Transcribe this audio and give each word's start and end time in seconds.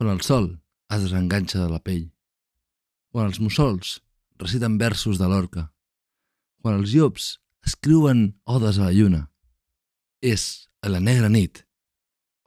quan 0.00 0.14
el 0.16 0.22
sol 0.24 0.46
es 0.88 1.02
desenganxa 1.04 1.58
de 1.60 1.66
la 1.68 1.78
pell, 1.84 2.06
quan 3.12 3.26
els 3.28 3.36
mussols 3.36 3.98
reciten 4.40 4.78
versos 4.80 5.18
de 5.20 5.26
l'orca, 5.28 5.66
quan 6.64 6.78
els 6.78 6.94
llops 6.96 7.34
escriuen 7.68 8.30
odes 8.48 8.78
a 8.80 8.86
la 8.86 8.94
lluna. 8.96 9.26
És 10.24 10.70
a 10.80 10.88
la 10.88 11.02
negra 11.04 11.28
nit 11.28 11.66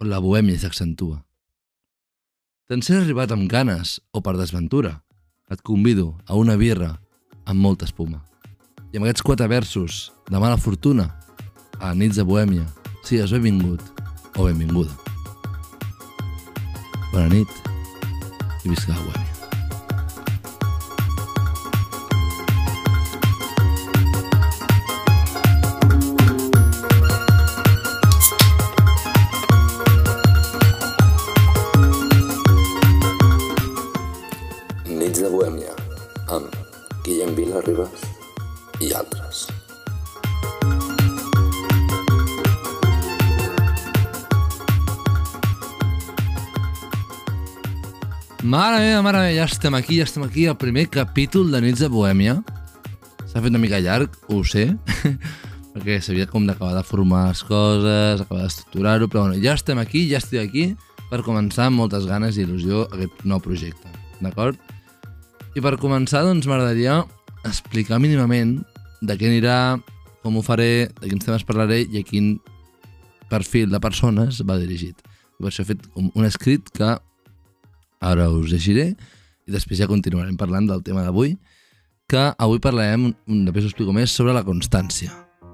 on 0.01 0.09
la 0.09 0.17
bohèmia 0.17 0.57
s'accentua. 0.57 1.19
Te'n 2.65 2.81
sé 2.81 2.97
arribat 2.97 3.29
amb 3.37 3.45
ganes 3.45 3.99
o 4.09 4.25
per 4.25 4.33
desventura, 4.33 5.03
et 5.53 5.61
convido 5.61 6.17
a 6.25 6.33
una 6.33 6.57
birra 6.57 6.95
amb 7.45 7.61
molta 7.61 7.85
espuma. 7.85 8.23
I 8.89 8.97
amb 8.97 9.05
aquests 9.05 9.21
quatre 9.29 9.45
versos 9.45 10.09
de 10.25 10.41
mala 10.41 10.57
fortuna, 10.57 11.11
a 11.77 11.93
nits 11.93 12.17
de 12.17 12.25
bohèmia, 12.25 12.65
sigues 13.05 13.37
benvingut 13.37 13.85
o 14.41 14.49
benvinguda. 14.49 15.02
Bona 17.13 17.27
nit 17.29 17.47
i 18.65 18.69
visca 18.69 18.89
la 18.89 19.01
bohèmia. 19.05 19.33
Nits 34.89 35.21
de 35.21 35.29
Bohèmia, 35.29 35.77
amb 36.33 36.49
Guillem 37.05 37.37
Vila 37.37 37.61
Ribas 37.67 38.02
Mare 48.43 48.75
meva, 48.81 49.01
mare 49.01 49.19
meva, 49.21 49.35
ja 49.37 49.45
estem 49.47 49.71
aquí, 49.77 50.01
ja 50.01 50.03
estem 50.03 50.23
aquí, 50.25 50.43
el 50.51 50.57
primer 50.59 50.89
capítol 50.91 51.47
de 51.47 51.61
Nits 51.63 51.79
de 51.79 51.87
Bohèmia. 51.87 52.33
S'ha 53.29 53.39
fet 53.39 53.53
una 53.53 53.61
mica 53.61 53.77
llarg, 53.79 54.17
ho 54.27 54.41
sé, 54.43 54.65
perquè 55.71 55.95
s'havia 56.03 56.27
com 56.27 56.43
d'acabar 56.43 56.73
de 56.75 56.81
formar 56.83 57.21
les 57.29 57.39
coses, 57.47 58.19
acabar 58.19 58.41
d'estructurar-ho, 58.41 59.07
però 59.07 59.23
bueno, 59.23 59.37
ja 59.39 59.53
estem 59.55 59.79
aquí, 59.79 60.01
ja 60.09 60.19
estic 60.19 60.41
aquí 60.41 60.65
per 61.07 61.21
començar 61.23 61.69
amb 61.69 61.79
moltes 61.79 62.03
ganes 62.09 62.35
i 62.35 62.43
il·lusió 62.43 62.83
aquest 62.89 63.23
nou 63.23 63.39
projecte, 63.39 63.93
d'acord? 64.19 64.59
I 65.55 65.63
per 65.63 65.77
començar, 65.79 66.25
doncs, 66.27 66.43
m'agradaria 66.43 66.99
explicar 67.47 68.01
mínimament 68.03 68.57
de 68.99 69.15
què 69.15 69.31
anirà, 69.31 69.79
com 70.19 70.35
ho 70.35 70.43
faré, 70.43 70.89
de 70.99 71.07
quins 71.07 71.23
temes 71.23 71.47
parlaré 71.47 71.85
i 71.87 72.03
a 72.03 72.03
quin 72.11 72.35
perfil 73.31 73.71
de 73.71 73.79
persones 73.79 74.43
va 74.43 74.59
dirigit. 74.59 74.99
I 75.39 75.47
per 75.47 75.53
això 75.53 75.63
he 75.63 75.71
fet 75.71 75.87
un 75.95 76.27
escrit 76.27 76.67
que 76.75 76.91
ara 78.03 78.29
us 78.29 78.51
llegiré 78.51 78.91
i 79.47 79.51
després 79.51 79.79
ja 79.81 79.89
continuarem 79.89 80.37
parlant 80.39 80.67
del 80.69 80.83
tema 80.83 81.03
d'avui, 81.03 81.37
que 82.07 82.29
avui 82.37 82.59
parlarem, 82.63 83.11
després 83.25 83.65
us 83.65 83.73
explico 83.73 83.95
més, 83.95 84.11
sobre 84.11 84.35
la 84.35 84.43
constància, 84.45 85.11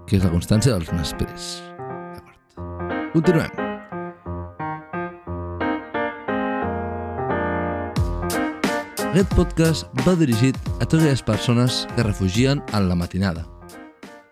que 0.09 0.17
és 0.17 0.25
la 0.25 0.33
constància 0.33 0.75
dels 0.75 0.91
nespres. 0.93 1.49
D'acord. 2.17 2.61
Continuem. 3.13 3.65
Aquest 9.09 9.33
podcast 9.33 10.03
va 10.05 10.13
dirigit 10.13 10.57
a 10.77 10.85
totes 10.85 11.01
aquelles 11.01 11.25
persones 11.25 11.79
que 11.95 12.05
refugien 12.05 12.61
en 12.77 12.89
la 12.89 12.97
matinada, 12.97 13.47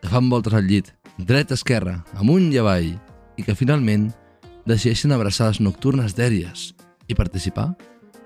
que 0.01 0.09
fan 0.11 0.29
voltes 0.29 0.53
al 0.53 0.69
llit, 0.69 0.91
dret 1.17 1.51
esquerra, 1.51 2.03
amunt 2.21 2.51
i 2.53 2.59
avall, 2.61 2.91
i 3.37 3.45
que 3.45 3.57
finalment 3.57 4.11
decideixen 4.69 5.13
abraçar 5.15 5.49
les 5.49 5.61
nocturnes 5.63 6.13
dèries 6.17 6.73
i 7.07 7.17
participar 7.17 7.71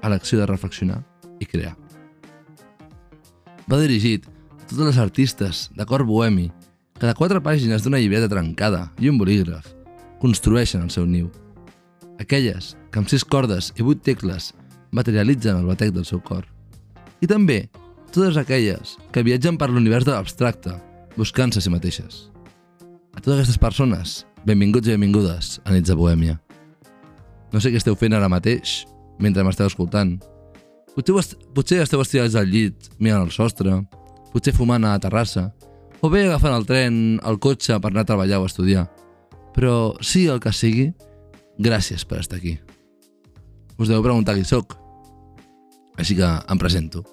a 0.02 0.10
l'acció 0.10 0.40
de 0.40 0.48
reflexionar 0.50 1.02
i 1.40 1.46
crear. 1.46 1.76
Va 3.70 3.80
dirigit 3.82 4.26
a 4.26 4.66
totes 4.68 4.86
les 4.86 5.00
artistes 5.02 5.70
de 5.78 5.86
cor 5.86 6.04
bohemi 6.06 6.50
que 7.00 7.08
de 7.08 7.18
quatre 7.18 7.42
pàgines 7.42 7.84
d'una 7.84 8.02
llibreta 8.02 8.30
trencada 8.30 8.88
i 9.02 9.10
un 9.10 9.18
bolígraf 9.18 9.70
construeixen 10.22 10.84
el 10.86 10.92
seu 10.94 11.08
niu. 11.10 11.32
Aquelles 12.22 12.76
que 12.92 13.02
amb 13.02 13.10
sis 13.10 13.26
cordes 13.26 13.72
i 13.78 13.86
vuit 13.86 14.04
tecles 14.06 14.52
materialitzen 14.92 15.58
el 15.58 15.70
batec 15.70 15.94
del 15.96 16.06
seu 16.06 16.22
cor. 16.22 16.46
I 17.22 17.30
també 17.30 17.64
totes 18.12 18.38
aquelles 18.38 18.98
que 19.16 19.24
viatgen 19.24 19.58
per 19.58 19.72
l'univers 19.72 20.06
de 20.06 20.14
l'abstracte, 20.14 20.76
buscant-se 21.16 21.62
a 21.62 21.64
si 21.64 21.72
mateixes. 21.74 22.28
A 23.16 23.20
totes 23.20 23.40
aquestes 23.40 23.60
persones, 23.60 24.22
benvinguts 24.46 24.88
i 24.88 24.96
benvingudes 24.96 25.60
a 25.64 25.74
Nits 25.74 25.90
de 25.90 25.96
Bohèmia. 25.96 26.38
No 27.52 27.60
sé 27.60 27.72
què 27.72 27.80
esteu 27.80 27.96
fent 28.00 28.16
ara 28.16 28.30
mateix, 28.32 28.82
mentre 29.22 29.46
m'esteu 29.46 29.70
escoltant. 29.70 30.18
Potser, 30.96 31.38
potser 31.56 31.80
esteu 31.86 32.02
estirats 32.04 32.36
al 32.36 32.50
llit, 32.52 32.90
mirant 33.00 33.24
el 33.24 33.32
sostre, 33.32 33.78
potser 34.34 34.54
fumant 34.56 34.84
a 34.84 34.96
la 34.96 35.04
terrassa, 35.04 35.52
o 36.02 36.10
bé 36.10 36.26
agafant 36.26 36.58
el 36.58 36.66
tren, 36.66 36.96
el 37.24 37.38
cotxe 37.40 37.78
per 37.80 37.92
anar 37.92 38.04
a 38.04 38.10
treballar 38.10 38.42
o 38.42 38.48
a 38.48 38.52
estudiar. 38.52 38.88
Però, 39.56 39.96
sí 40.02 40.26
el 40.32 40.42
que 40.42 40.52
sigui, 40.56 40.90
gràcies 41.62 42.04
per 42.08 42.20
estar 42.24 42.40
aquí. 42.42 42.58
Us 43.78 43.88
deveu 43.88 44.04
preguntar 44.04 44.36
qui 44.36 44.46
sóc. 44.48 44.76
Així 46.02 46.18
que 46.18 46.26
em 46.26 46.60
presento. 46.60 47.06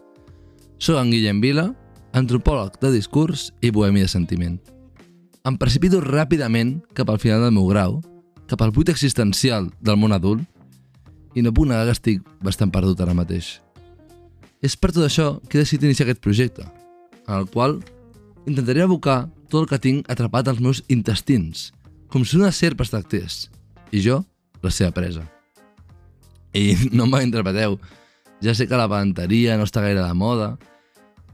Soc 0.78 0.98
en 1.00 1.12
Guillem 1.12 1.42
Vila, 1.44 1.68
antropòleg 2.16 2.78
de 2.80 2.92
discurs 2.94 3.50
i 3.60 3.72
bohemi 3.74 4.04
de 4.04 4.10
sentiment. 4.10 4.58
Em 5.46 5.56
precipito 5.58 6.00
ràpidament 6.02 6.78
cap 6.96 7.10
al 7.10 7.20
final 7.20 7.44
del 7.44 7.54
meu 7.56 7.66
grau, 7.68 7.98
cap 8.48 8.62
al 8.62 8.72
buit 8.72 8.88
existencial 8.88 9.68
del 9.84 9.98
món 10.00 10.14
adult, 10.16 10.44
i 11.38 11.44
no 11.44 11.54
puc 11.54 11.68
negar 11.70 11.86
que 11.86 11.94
estic 11.94 12.22
bastant 12.42 12.72
perdut 12.74 13.00
ara 13.04 13.14
mateix. 13.16 13.58
És 14.64 14.74
per 14.74 14.90
tot 14.90 15.06
això 15.06 15.36
que 15.46 15.58
he 15.58 15.62
decidit 15.62 15.86
iniciar 15.86 16.08
aquest 16.08 16.22
projecte, 16.24 16.66
en 17.28 17.34
el 17.36 17.46
qual 17.52 17.78
intentaré 18.48 18.82
abocar 18.82 19.28
tot 19.48 19.62
el 19.62 19.68
que 19.70 19.78
tinc 19.82 20.08
atrapat 20.10 20.50
als 20.50 20.60
meus 20.60 20.82
intestins, 20.90 21.68
com 22.10 22.24
si 22.24 22.38
una 22.40 22.50
serp 22.52 22.82
es 22.82 22.90
tractés, 22.90 23.36
i 23.92 24.02
jo, 24.02 24.22
la 24.64 24.72
seva 24.74 24.90
presa. 24.96 25.22
I 26.56 26.74
no 26.96 27.06
em 27.06 27.20
interpreteu, 27.28 27.78
ja 28.42 28.54
sé 28.54 28.66
que 28.66 28.78
la 28.78 28.88
pedanteria 28.90 29.56
no 29.58 29.66
està 29.68 29.84
gaire 29.84 30.02
de 30.02 30.14
moda, 30.16 30.56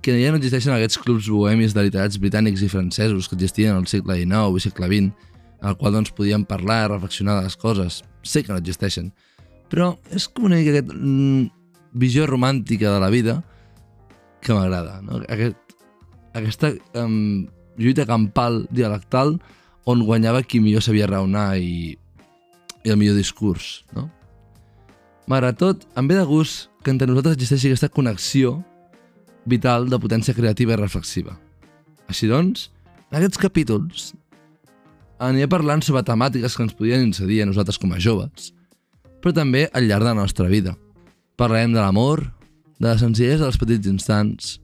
que 0.04 0.12
ja 0.20 0.32
no 0.32 0.36
existeixen 0.36 0.74
aquests 0.74 1.00
clubs 1.00 1.30
bohemis 1.32 1.72
de 1.72 1.86
literats 1.86 2.20
britànics 2.20 2.60
i 2.60 2.68
francesos 2.68 3.28
que 3.28 3.38
existien 3.38 3.72
al 3.72 3.86
segle 3.88 4.18
XIX 4.20 4.58
i 4.58 4.64
segle 4.66 4.90
XX, 4.90 5.30
en 5.62 5.70
el 5.70 5.78
qual 5.80 5.94
doncs 5.96 6.12
podíem 6.12 6.44
parlar 6.44 6.82
i 6.84 6.88
reflexionar 6.92 7.38
de 7.38 7.46
les 7.48 7.56
coses. 7.56 8.02
Sé 8.20 8.42
que 8.44 8.52
no 8.52 8.60
existeixen, 8.60 9.14
però 9.74 9.96
és 10.14 10.28
com 10.30 10.46
una 10.46 10.60
mica 10.60 10.70
aquesta 10.70 10.94
mm, 10.94 11.48
visió 11.98 12.28
romàntica 12.30 12.92
de 12.94 13.00
la 13.02 13.10
vida 13.10 13.40
que 14.44 14.54
m'agrada, 14.54 15.00
no? 15.02 15.18
Aquest, 15.26 15.74
aquesta 16.38 16.70
um, 17.00 17.48
lluita 17.74 18.06
campal 18.06 18.68
dialectal 18.70 19.34
on 19.90 20.04
guanyava 20.06 20.44
qui 20.46 20.62
millor 20.62 20.84
sabia 20.86 21.10
raonar 21.10 21.56
i, 21.58 21.96
i 22.86 22.92
el 22.92 23.00
millor 23.00 23.18
discurs, 23.18 23.82
no? 23.96 24.06
Malgrat 25.26 25.58
tot, 25.58 25.84
em 25.98 26.06
ve 26.06 26.20
de 26.20 26.24
gust 26.28 26.70
que 26.86 26.94
entre 26.94 27.10
nosaltres 27.10 27.34
existeixi 27.34 27.72
aquesta 27.72 27.90
connexió 27.90 28.60
vital 29.50 29.90
de 29.90 29.98
potència 29.98 30.38
creativa 30.38 30.76
i 30.76 30.78
reflexiva. 30.78 31.34
Així 32.06 32.30
doncs, 32.30 32.68
en 33.10 33.18
aquests 33.18 33.42
capítols 33.42 34.12
aniré 35.18 35.50
parlant 35.50 35.82
sobre 35.82 36.06
temàtiques 36.06 36.54
que 36.54 36.68
ens 36.68 36.76
podien 36.78 37.08
incidir 37.08 37.42
a 37.42 37.48
nosaltres 37.50 37.80
com 37.80 37.90
a 37.90 37.98
joves, 37.98 38.53
però 39.24 39.32
també 39.32 39.62
al 39.72 39.86
llarg 39.88 40.04
de 40.04 40.10
la 40.10 40.20
nostra 40.20 40.50
vida. 40.52 40.74
Parlarem 41.40 41.72
de 41.72 41.80
l'amor, 41.80 42.20
de 42.76 42.90
la 42.90 42.98
senzillesa 43.00 43.46
dels 43.46 43.56
petits 43.56 43.88
instants, 43.88 44.58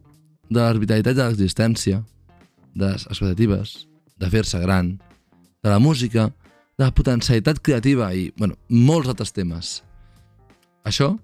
de 0.53 0.61
la 0.61 0.75
vitalitat 0.77 1.17
de 1.17 1.25
l'existència, 1.25 2.03
de 2.77 2.91
les 2.91 3.07
expectatives, 3.09 3.87
de 4.21 4.29
fer-se 4.29 4.61
gran, 4.61 4.99
de 5.65 5.73
la 5.73 5.79
música, 5.81 6.29
de 6.77 6.85
la 6.85 6.93
potencialitat 6.93 7.63
creativa 7.65 8.11
i, 8.13 8.29
bueno, 8.37 8.59
molts 8.69 9.09
altres 9.09 9.33
temes. 9.33 9.73
Això, 10.85 11.15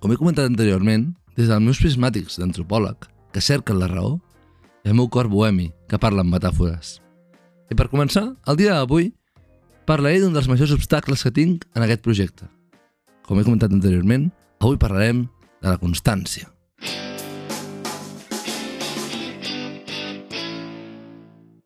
com 0.00 0.12
he 0.14 0.16
comentat 0.16 0.48
anteriorment, 0.48 1.10
des 1.36 1.52
dels 1.52 1.60
meus 1.60 1.84
prismàtics 1.84 2.40
d'antropòleg, 2.40 3.10
que 3.36 3.44
cerquen 3.44 3.76
la 3.76 3.92
raó, 3.92 4.16
i 4.86 4.88
el 4.88 4.96
meu 4.96 5.12
cor 5.12 5.28
bohemi, 5.28 5.68
que 5.84 6.00
parla 6.00 6.24
amb 6.24 6.32
metàfores. 6.32 6.96
I 7.68 7.76
per 7.76 7.90
començar, 7.92 8.30
el 8.48 8.56
dia 8.56 8.80
d'avui, 8.80 9.12
parlaré 9.90 10.20
d'un 10.22 10.30
dels 10.30 10.46
majors 10.46 10.70
obstacles 10.70 11.24
que 11.26 11.32
tinc 11.34 11.64
en 11.74 11.82
aquest 11.82 12.02
projecte. 12.04 12.46
Com 13.26 13.40
he 13.40 13.42
comentat 13.42 13.72
anteriorment, 13.74 14.28
avui 14.62 14.76
parlarem 14.78 15.24
de 15.58 15.66
la 15.66 15.80
constància. 15.82 16.46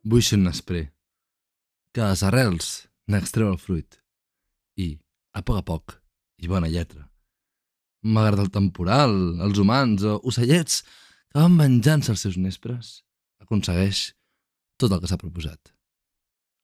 Vull 0.08 0.24
ser 0.24 0.38
un 0.38 0.46
nesprer, 0.48 0.86
que 1.92 2.00
les 2.00 2.22
arrels 2.24 2.70
n'extreu 3.12 3.50
el 3.50 3.60
fruit, 3.60 4.00
i, 4.80 4.94
a 5.36 5.44
poc 5.44 5.60
a 5.60 5.66
poc, 5.68 5.98
i 6.40 6.48
bona 6.48 6.72
lletra. 6.72 7.04
M'agrada 8.08 8.46
el 8.46 8.52
temporal, 8.56 9.14
els 9.44 9.60
humans 9.60 10.04
o 10.08 10.16
ocellets 10.32 10.80
que 11.28 11.42
van 11.42 11.60
menjant-se 11.60 12.16
els 12.16 12.24
seus 12.24 12.40
nespres, 12.40 12.96
aconsegueix 13.44 14.14
tot 14.80 14.96
el 14.96 15.04
que 15.04 15.12
s'ha 15.12 15.20
proposat. 15.20 15.74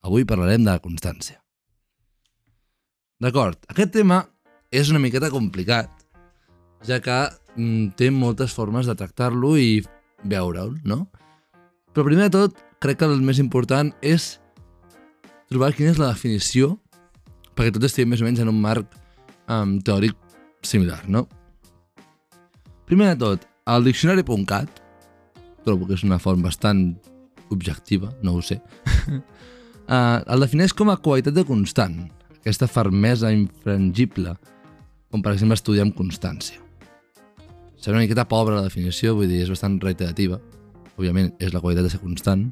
Avui 0.09 0.25
parlarem 0.25 0.65
de 0.65 0.73
la 0.73 0.81
constància. 0.81 1.37
D'acord, 3.21 3.59
aquest 3.69 3.91
tema 3.93 4.23
és 4.73 4.89
una 4.89 5.01
miqueta 5.03 5.29
complicat, 5.29 5.91
ja 6.89 6.97
que 7.05 7.17
mm, 7.53 7.91
té 7.99 8.09
moltes 8.09 8.55
formes 8.57 8.87
de 8.89 8.95
tractar-lo 8.97 9.51
i 9.61 9.83
veure'l, 10.25 10.71
no? 10.89 11.03
Però 11.93 12.07
primer 12.07 12.31
de 12.31 12.39
tot, 12.39 12.63
crec 12.81 13.03
que 13.03 13.09
el 13.11 13.21
més 13.21 13.37
important 13.43 13.91
és 14.01 14.39
trobar 15.53 15.75
quina 15.77 15.93
és 15.93 16.01
la 16.01 16.15
definició 16.15 16.79
perquè 17.53 17.75
tots 17.75 17.91
estiguem 17.91 18.15
més 18.15 18.23
o 18.23 18.25
menys 18.25 18.41
en 18.41 18.49
un 18.49 18.61
marc 18.63 18.95
um, 19.53 19.75
teòric 19.85 20.17
similar, 20.65 21.03
no? 21.05 21.27
Primer 22.89 23.11
de 23.13 23.19
tot, 23.21 23.45
el 23.69 23.85
diccionari.cat 23.85 24.81
trobo 25.67 25.91
que 25.91 25.99
és 25.99 26.07
una 26.07 26.19
font 26.23 26.41
bastant 26.41 26.87
objectiva, 27.53 28.09
no 28.25 28.39
ho 28.39 28.41
sé, 28.41 28.57
uh, 29.13 29.21
el 30.33 30.47
defineix 30.47 30.73
com 30.73 30.89
a 30.89 30.97
qualitat 31.05 31.37
de 31.37 31.45
constant, 31.45 32.01
aquesta 32.41 32.69
fermesa 32.69 33.31
infrangible, 33.33 34.35
com 35.11 35.23
per 35.23 35.35
exemple 35.35 35.59
estudiar 35.59 35.87
amb 35.87 35.97
constància. 35.97 36.61
Serà 37.81 37.97
una 37.97 38.05
miqueta 38.05 38.27
pobra 38.29 38.59
la 38.59 38.67
definició, 38.67 39.15
vull 39.17 39.29
dir, 39.31 39.43
és 39.45 39.53
bastant 39.53 39.79
reiterativa. 39.81 40.41
Òbviament, 40.99 41.31
és 41.41 41.55
la 41.55 41.63
qualitat 41.63 41.87
de 41.87 41.93
ser 41.93 42.03
constant. 42.03 42.51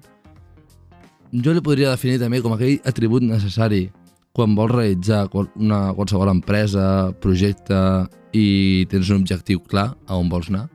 Jo 1.33 1.53
li 1.53 1.61
podria 1.65 1.93
definir 1.93 2.17
també 2.23 2.41
com 2.41 2.55
aquell 2.55 2.79
atribut 2.89 3.25
necessari 3.27 3.91
quan 4.33 4.55
vols 4.57 4.73
realitzar 4.73 5.27
una, 5.59 5.93
qualsevol 5.99 6.31
empresa, 6.33 7.13
projecte 7.21 7.77
i 8.33 8.87
tens 8.89 9.11
un 9.11 9.25
objectiu 9.25 9.61
clar 9.61 9.91
a 10.07 10.17
on 10.17 10.31
vols 10.33 10.49
anar, 10.53 10.69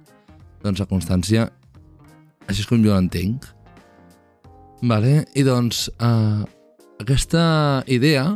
doncs 0.61 0.81
la 0.83 0.89
constància, 0.89 1.47
així 2.45 2.61
és 2.61 2.69
com 2.69 2.83
jo 2.83 2.93
l'entenc. 2.93 3.47
Vale? 4.83 5.23
I 5.33 5.45
doncs, 5.47 5.87
eh, 5.95 6.43
aquesta 6.99 7.83
idea 7.87 8.33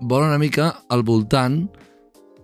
vol 0.00 0.24
una 0.26 0.38
mica 0.38 0.70
al 0.88 1.02
voltant 1.02 1.66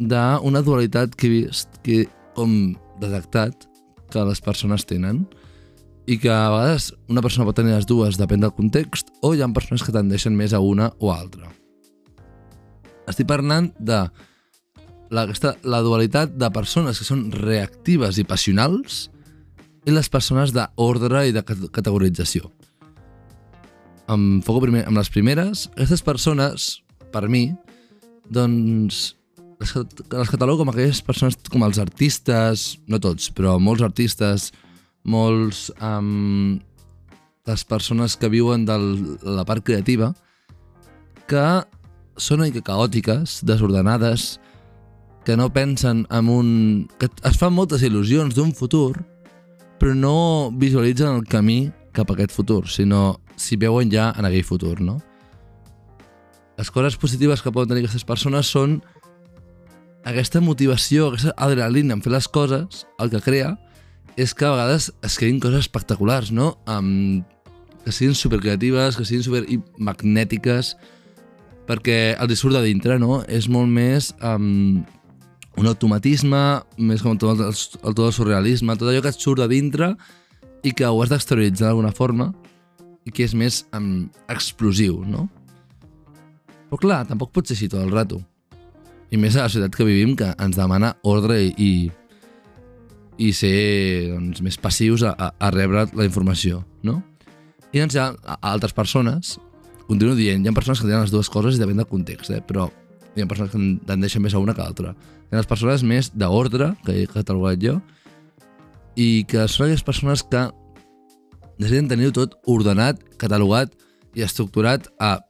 d'una 0.00 0.62
dualitat 0.62 1.14
que 1.14 1.28
he 1.28 1.32
vist, 1.32 1.80
que 1.86 2.04
com 2.34 2.74
detectat, 3.00 3.68
que 4.10 4.22
les 4.26 4.42
persones 4.42 4.86
tenen 4.86 5.24
i 6.06 6.18
que 6.20 6.30
a 6.30 6.50
vegades 6.52 6.92
una 7.08 7.22
persona 7.24 7.46
pot 7.48 7.56
tenir 7.56 7.72
les 7.72 7.86
dues, 7.88 8.18
depèn 8.20 8.42
del 8.42 8.52
context, 8.54 9.10
o 9.22 9.32
hi 9.32 9.42
ha 9.42 9.48
persones 9.56 9.82
que 9.82 9.94
tendeixen 9.94 10.36
més 10.36 10.52
a 10.52 10.60
una 10.60 10.90
o 11.00 11.10
a 11.10 11.18
altra. 11.18 11.48
Estic 13.08 13.28
parlant 13.28 13.70
de 13.78 14.04
la, 15.10 15.24
aquesta, 15.24 15.54
la 15.64 15.80
dualitat 15.84 16.36
de 16.36 16.50
persones 16.52 17.00
que 17.00 17.06
són 17.08 17.30
reactives 17.32 18.18
i 18.20 18.26
passionals 18.28 19.08
i 19.84 19.92
les 19.92 20.08
persones 20.08 20.52
d'ordre 20.56 21.26
i 21.28 21.34
de 21.34 21.44
categorització. 21.44 22.50
Em 24.12 24.40
foco 24.44 24.60
primer 24.64 24.84
amb 24.88 24.98
les 25.00 25.10
primeres. 25.12 25.68
Aquestes 25.74 26.04
persones, 26.04 26.83
per 27.14 27.28
mi, 27.30 27.46
doncs 28.26 29.14
les, 29.60 30.30
catalogo 30.30 30.62
com 30.64 30.72
aquelles 30.72 31.00
persones, 31.04 31.38
com 31.50 31.64
els 31.66 31.78
artistes, 31.80 32.74
no 32.90 33.00
tots, 33.02 33.30
però 33.34 33.56
molts 33.62 33.84
artistes, 33.86 34.50
molts 35.04 35.68
um, 35.80 36.58
les 37.46 37.64
persones 37.68 38.16
que 38.16 38.32
viuen 38.32 38.64
de 38.66 38.76
la 39.22 39.44
part 39.46 39.64
creativa, 39.64 40.12
que 41.28 41.46
són 42.16 42.40
una 42.40 42.48
mica 42.48 42.64
caòtiques, 42.64 43.40
desordenades, 43.46 44.38
que 45.24 45.36
no 45.40 45.50
pensen 45.52 46.04
en 46.12 46.28
un... 46.28 46.48
que 47.00 47.08
es 47.24 47.40
fan 47.40 47.54
moltes 47.56 47.84
il·lusions 47.86 48.36
d'un 48.36 48.52
futur, 48.56 48.92
però 49.80 49.94
no 49.96 50.50
visualitzen 50.52 51.16
el 51.16 51.24
camí 51.28 51.72
cap 51.96 52.10
a 52.10 52.16
aquest 52.16 52.34
futur, 52.34 52.64
sinó 52.68 53.20
si 53.36 53.56
veuen 53.56 53.90
ja 53.92 54.12
en 54.18 54.28
aquell 54.28 54.44
futur, 54.46 54.80
no? 54.80 55.00
Les 56.58 56.70
coses 56.70 56.96
positives 57.00 57.42
que 57.42 57.52
poden 57.52 57.72
tenir 57.72 57.84
aquestes 57.84 58.06
persones 58.06 58.50
són 58.50 58.78
aquesta 60.04 60.40
motivació, 60.44 61.08
aquesta 61.10 61.34
adrenalina 61.36 61.96
en 61.96 62.02
fer 62.04 62.12
les 62.12 62.28
coses, 62.28 62.84
el 63.00 63.10
que 63.10 63.22
crea 63.24 63.54
és 64.20 64.34
que 64.36 64.46
a 64.46 64.52
vegades 64.52 64.92
es 65.02 65.16
creïn 65.18 65.40
coses 65.42 65.64
espectaculars, 65.64 66.30
no? 66.30 66.54
Um, 66.70 67.24
que 67.84 67.92
siguin 67.92 68.14
supercreatives, 68.14 68.96
que 68.96 69.04
siguin 69.04 69.24
super 69.26 69.42
magnètiques, 69.82 70.74
perquè 71.66 72.14
el 72.14 72.30
discurs 72.30 72.54
de 72.54 72.62
dintre, 72.62 72.98
no? 73.02 73.22
És 73.26 73.48
molt 73.50 73.68
més 73.68 74.12
um, 74.22 74.84
un 75.58 75.70
automatisme, 75.70 76.42
més 76.78 77.02
com 77.02 77.18
tot 77.18 77.40
el, 77.40 77.50
el, 77.50 77.94
tot 77.94 78.04
el 78.06 78.14
surrealisme, 78.14 78.76
tot 78.78 78.90
allò 78.92 79.02
que 79.02 79.12
et 79.12 79.20
surt 79.20 79.42
de 79.42 79.48
dintre 79.50 79.94
i 80.64 80.72
que 80.72 80.88
ho 80.88 81.02
has 81.02 81.12
d'exterioritzar 81.12 81.68
d'alguna 81.70 81.92
forma 81.94 82.30
i 83.04 83.12
que 83.12 83.26
és 83.26 83.34
més 83.36 83.64
um, 83.76 84.06
explosiu, 84.32 85.02
no? 85.04 85.28
Però 86.74 86.88
clar, 86.88 87.04
tampoc 87.06 87.30
pot 87.30 87.46
ser 87.46 87.54
així 87.54 87.68
tot 87.70 87.84
el 87.84 87.92
rato. 87.94 88.16
I 89.14 89.18
més 89.20 89.36
a 89.36 89.44
la 89.44 89.50
societat 89.50 89.76
que 89.76 89.84
vivim, 89.86 90.16
que 90.18 90.32
ens 90.42 90.56
demana 90.58 90.88
ordre 91.06 91.36
i, 91.38 91.68
i, 93.14 93.28
ser 93.30 93.50
doncs, 94.10 94.40
més 94.42 94.56
passius 94.58 95.04
a, 95.06 95.12
a, 95.14 95.50
rebre 95.54 95.84
la 95.94 96.06
informació, 96.08 96.64
no? 96.82 96.96
I 97.70 97.78
doncs 97.78 97.94
hi 97.94 98.00
ha 98.02 98.08
altres 98.50 98.74
persones, 98.74 99.36
continuo 99.86 100.16
dient, 100.18 100.42
hi 100.42 100.50
ha 100.50 100.54
persones 100.56 100.82
que 100.82 100.88
tenen 100.88 101.04
les 101.04 101.12
dues 101.14 101.30
coses 101.30 101.54
i 101.54 101.62
depèn 101.62 101.78
del 101.78 101.86
context, 101.86 102.32
eh? 102.34 102.40
però 102.42 102.66
hi 103.14 103.22
ha 103.22 103.28
persones 103.30 103.52
que 103.52 103.60
tendeixen 103.86 104.24
més 104.24 104.34
a 104.34 104.42
una 104.42 104.56
que 104.56 104.64
a 104.64 104.66
l'altra. 104.66 104.96
Hi 105.28 105.36
ha 105.36 105.44
les 105.44 105.50
persones 105.52 105.84
més 105.86 106.08
d'ordre, 106.10 106.72
que 106.82 106.96
he 106.96 107.04
catalogat 107.12 107.62
jo, 107.62 107.76
i 108.98 109.22
que 109.30 109.46
són 109.46 109.68
aquelles 109.68 109.86
persones 109.86 110.26
que 110.26 110.42
necessiten 111.54 111.92
tenir 111.94 112.10
tot 112.18 112.34
ordenat, 112.50 112.98
catalogat 113.22 113.78
i 114.18 114.26
estructurat 114.26 114.90
a 114.98 115.20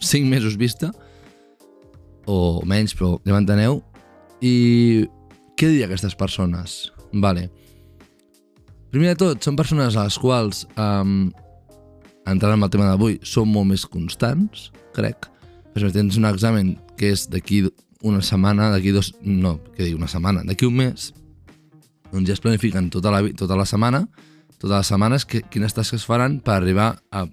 5 0.00 0.26
mesos 0.28 0.56
vista, 0.58 0.90
o 2.26 2.60
menys, 2.66 2.94
però 2.96 3.18
ja 3.26 3.34
m'enteneu. 3.34 3.80
I 4.40 5.06
què 5.58 5.68
diria 5.68 5.88
aquestes 5.88 6.16
persones? 6.16 6.90
Vale. 7.12 7.48
Primer 8.90 9.14
de 9.14 9.20
tot, 9.20 9.44
són 9.44 9.58
persones 9.58 9.96
a 9.96 10.06
les 10.08 10.16
quals, 10.18 10.64
um, 10.80 11.30
entrant 12.26 12.56
en 12.56 12.66
el 12.66 12.72
tema 12.72 12.88
d'avui, 12.88 13.20
són 13.22 13.50
molt 13.52 13.70
més 13.70 13.84
constants, 13.86 14.70
crec. 14.96 15.28
Per 15.70 15.78
exemple, 15.78 15.94
tens 15.98 16.18
un 16.18 16.26
examen 16.30 16.74
que 16.98 17.12
és 17.14 17.28
d'aquí 17.30 17.62
una 18.02 18.22
setmana, 18.24 18.70
d'aquí 18.72 18.94
dos... 18.94 19.12
No, 19.22 19.58
què 19.76 19.84
dic, 19.84 19.98
una 19.98 20.10
setmana, 20.10 20.42
d'aquí 20.46 20.66
un 20.66 20.78
mes, 20.80 21.10
doncs 22.10 22.26
ja 22.26 22.34
es 22.34 22.42
planifiquen 22.42 22.90
tota 22.90 23.12
la, 23.14 23.22
tota 23.38 23.58
la 23.58 23.66
setmana, 23.68 24.04
totes 24.56 24.74
les 24.74 24.90
setmanes, 24.92 25.26
que, 25.28 25.42
quines 25.52 25.76
tasques 25.76 26.04
faran 26.08 26.38
per 26.44 26.56
arribar 26.58 26.94
a, 27.12 27.24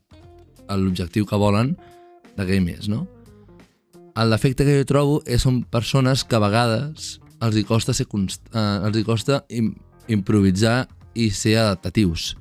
a 0.67 0.77
l'objectiu 0.79 1.25
que 1.27 1.39
volen 1.39 1.73
d'aquell 2.37 2.63
mes, 2.63 2.87
no? 2.91 3.05
El 4.17 4.33
defecte 4.33 4.65
que 4.65 4.79
jo 4.79 4.87
trobo 4.89 5.21
és 5.29 5.43
són 5.45 5.61
persones 5.69 6.23
que 6.25 6.37
a 6.37 6.41
vegades 6.41 7.17
els 7.45 7.57
hi 7.57 7.63
costa, 7.67 7.93
ser 7.93 8.07
const... 8.09 8.41
eh, 8.49 8.87
els 8.87 8.97
hi 8.97 9.05
costa 9.05 9.43
im 9.53 9.75
improvisar 10.07 10.85
i 11.19 11.29
ser 11.35 11.57
adaptatius. 11.59 12.31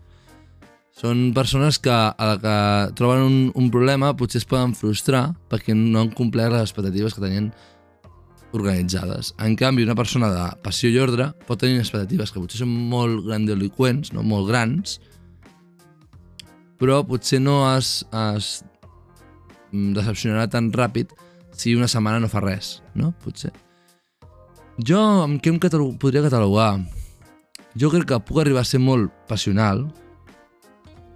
Són 0.97 1.33
persones 1.37 1.77
que 1.83 1.93
a 1.93 2.27
la 2.31 2.37
que 2.41 2.59
troben 2.97 3.25
un, 3.27 3.39
un 3.59 3.67
problema 3.75 4.15
potser 4.17 4.41
es 4.41 4.49
poden 4.49 4.73
frustrar 4.79 5.27
perquè 5.51 5.75
no 5.77 6.01
han 6.01 6.13
complert 6.17 6.55
les 6.55 6.71
expectatives 6.71 7.17
que 7.17 7.25
tenien 7.25 7.51
organitzades. 8.57 9.35
En 9.43 9.59
canvi, 9.61 9.85
una 9.85 9.99
persona 9.99 10.31
de 10.33 10.47
passió 10.65 10.89
i 10.89 10.97
ordre 11.03 11.29
pot 11.49 11.61
tenir 11.61 11.83
expectatives 11.83 12.33
que 12.33 12.41
potser 12.41 12.63
són 12.63 12.73
molt 12.93 13.27
grandiloquents, 13.27 14.15
no? 14.17 14.25
molt 14.25 14.49
grans, 14.49 14.97
però 16.81 17.03
potser 17.05 17.43
no 17.45 17.59
es, 17.75 18.07
es 18.33 18.63
decepcionarà 19.73 20.47
tan 20.51 20.71
ràpid 20.75 21.13
si 21.57 21.75
una 21.75 21.89
setmana 21.89 22.21
no 22.21 22.31
fa 22.31 22.43
res, 22.45 22.81
no? 22.95 23.13
Potser. 23.25 23.53
Jo, 24.77 25.01
amb 25.25 25.41
què 25.41 25.53
em 25.53 25.61
catalog 25.61 25.97
podria 26.01 26.25
catalogar? 26.27 26.75
Jo 27.77 27.89
crec 27.93 28.07
que 28.11 28.21
puc 28.29 28.43
arribar 28.43 28.63
a 28.65 28.69
ser 28.69 28.81
molt 28.81 29.13
passional, 29.29 29.87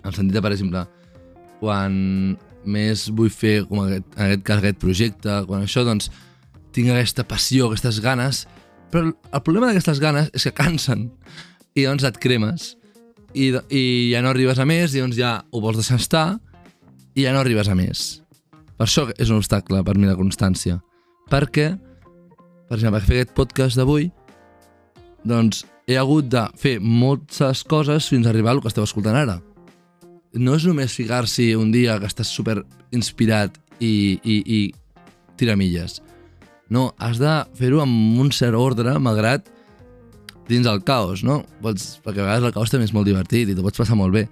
en 0.04 0.16
sentit 0.16 0.36
de, 0.36 0.42
per 0.44 0.52
exemple, 0.54 0.86
quan 1.60 1.92
més 2.64 3.06
vull 3.16 3.30
fer, 3.32 3.60
com 3.68 3.84
aquest, 3.84 4.08
en 4.16 4.24
aquest 4.26 4.44
cas, 4.48 4.60
aquest 4.60 4.80
projecte, 4.80 5.36
quan 5.48 5.64
això, 5.64 5.84
doncs, 5.84 6.10
tinc 6.72 6.90
aquesta 6.92 7.24
passió, 7.28 7.68
aquestes 7.68 8.00
ganes, 8.04 8.44
però 8.92 9.10
el 9.10 9.42
problema 9.44 9.70
d'aquestes 9.70 10.00
ganes 10.02 10.30
és 10.36 10.46
que 10.46 10.56
cansen, 10.56 11.08
i 11.76 11.86
doncs 11.86 12.04
et 12.08 12.18
cremes, 12.20 12.74
i, 13.34 13.52
i 13.70 13.82
ja 14.10 14.24
no 14.24 14.32
arribes 14.32 14.58
a 14.58 14.66
més, 14.68 14.94
i 14.94 15.04
doncs 15.04 15.18
ja 15.20 15.38
ho 15.50 15.62
vols 15.62 15.80
deixar 15.80 16.00
estar, 16.00 16.26
i 17.14 17.26
ja 17.26 17.34
no 17.34 17.42
arribes 17.42 17.68
a 17.68 17.76
més. 17.78 18.20
Per 18.80 18.86
això 18.86 19.02
és 19.20 19.28
un 19.28 19.36
obstacle 19.36 19.82
per 19.84 19.92
mi 20.00 20.06
la 20.08 20.16
constància. 20.16 20.78
Perquè, 21.28 21.66
per 22.64 22.78
exemple, 22.78 23.02
fer 23.04 23.18
aquest 23.18 23.34
podcast 23.36 23.76
d'avui, 23.76 24.06
doncs 25.28 25.66
he 25.84 25.98
hagut 26.00 26.30
de 26.32 26.46
fer 26.56 26.78
moltes 26.80 27.60
coses 27.68 28.08
fins 28.08 28.24
a 28.24 28.32
arribar 28.32 28.54
al 28.54 28.62
que 28.64 28.72
esteu 28.72 28.86
escoltant 28.88 29.18
ara. 29.20 29.36
No 30.32 30.56
és 30.56 30.64
només 30.64 30.96
ficar-s'hi 30.96 31.50
un 31.60 31.74
dia 31.76 31.98
que 32.00 32.08
estàs 32.08 32.32
super 32.32 32.62
inspirat 32.96 33.60
i, 33.84 34.16
i, 34.24 34.40
i 34.40 34.60
tiramilles. 35.36 36.00
No, 36.72 36.94
has 36.96 37.20
de 37.20 37.36
fer-ho 37.60 37.84
amb 37.84 38.16
un 38.24 38.32
cert 38.32 38.56
ordre, 38.56 38.96
malgrat 38.96 39.52
dins 40.48 40.64
el 40.64 40.80
caos, 40.88 41.20
no? 41.20 41.42
Pots, 41.60 41.98
perquè 42.00 42.24
a 42.24 42.30
vegades 42.30 42.48
el 42.48 42.56
caos 42.56 42.72
també 42.72 42.88
és 42.88 42.96
molt 42.96 43.12
divertit 43.12 43.44
i 43.44 43.52
t'ho 43.52 43.68
pots 43.68 43.84
passar 43.84 44.00
molt 44.00 44.16
bé 44.16 44.30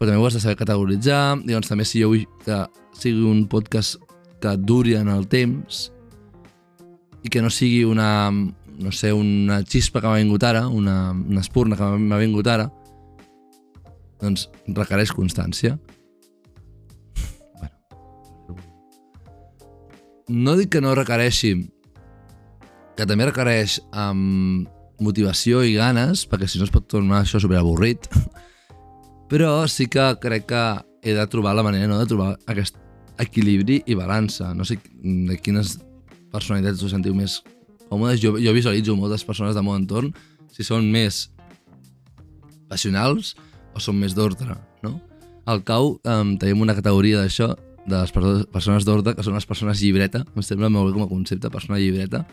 però 0.00 0.08
també 0.08 0.22
ho 0.22 0.26
has 0.30 0.32
de 0.32 0.40
saber 0.40 0.56
categoritzar, 0.56 1.36
i 1.44 1.52
doncs 1.52 1.68
també 1.68 1.84
si 1.84 2.00
jo 2.00 2.08
vull 2.08 2.22
que 2.40 2.62
sigui 2.96 3.20
un 3.28 3.42
podcast 3.52 3.98
que 4.40 4.54
duri 4.56 4.94
en 4.96 5.10
el 5.12 5.26
temps, 5.28 5.90
i 7.20 7.28
que 7.28 7.42
no 7.44 7.50
sigui 7.52 7.82
una, 7.84 8.30
no 8.32 8.92
sé, 8.96 9.12
una 9.12 9.60
xispa 9.60 10.00
que 10.00 10.08
m'ha 10.08 10.22
vingut 10.22 10.48
ara, 10.48 10.64
una, 10.72 11.12
una 11.12 11.44
espurna 11.44 11.76
que 11.76 11.84
m'ha 12.00 12.22
vingut 12.22 12.48
ara, 12.48 12.70
doncs 14.24 14.48
requereix 14.72 15.12
constància. 15.12 15.76
bueno. 17.60 18.56
No 20.28 20.56
dic 20.56 20.72
que 20.72 20.80
no 20.80 20.96
requereixi, 20.96 21.58
que 22.96 23.04
també 23.04 23.28
requereix 23.28 23.82
um, 23.92 24.64
motivació 24.96 25.60
i 25.60 25.76
ganes, 25.76 26.24
perquè 26.24 26.48
si 26.48 26.56
no 26.56 26.64
es 26.64 26.72
pot 26.72 26.88
tornar 26.88 27.20
això 27.20 27.36
superavorrit, 27.36 28.08
però 29.30 29.68
sí 29.70 29.86
que 29.86 30.04
crec 30.20 30.48
que 30.50 30.64
he 31.02 31.14
de 31.14 31.26
trobar 31.30 31.54
la 31.54 31.62
manera 31.62 31.86
no, 31.88 32.00
de 32.00 32.08
trobar 32.10 32.34
aquest 32.50 32.76
equilibri 33.22 33.80
i 33.86 33.94
balança. 33.94 34.50
No 34.56 34.66
sé 34.66 34.80
de 35.00 35.36
quines 35.38 35.78
personalitats 36.32 36.82
us 36.82 36.94
sentiu 36.96 37.14
més 37.14 37.40
còmodes. 37.88 38.20
Jo, 38.22 38.34
jo 38.42 38.56
visualitzo 38.56 38.96
moltes 38.98 39.24
persones 39.24 39.54
del 39.54 39.66
meu 39.66 39.76
entorn 39.78 40.10
si 40.50 40.66
són 40.66 40.88
més 40.90 41.28
passionals 42.70 43.36
o 43.74 43.82
són 43.82 44.00
més 44.02 44.16
d'ordre, 44.18 44.56
no? 44.82 44.96
Al 45.46 45.62
cau 45.66 45.94
um, 46.02 46.34
tenim 46.38 46.62
una 46.62 46.74
categoria 46.76 47.22
d'això, 47.22 47.52
de 47.86 47.96
les 47.96 48.12
persones 48.12 48.84
d'ordre, 48.86 49.14
que 49.16 49.24
són 49.24 49.38
les 49.38 49.46
persones 49.48 49.80
llibreta, 49.82 50.24
em 50.26 50.44
sembla 50.46 50.68
molt 50.70 50.90
bé 50.90 50.98
com 50.98 51.06
a 51.06 51.10
concepte, 51.10 51.50
persona 51.50 51.78
llibreta, 51.80 52.24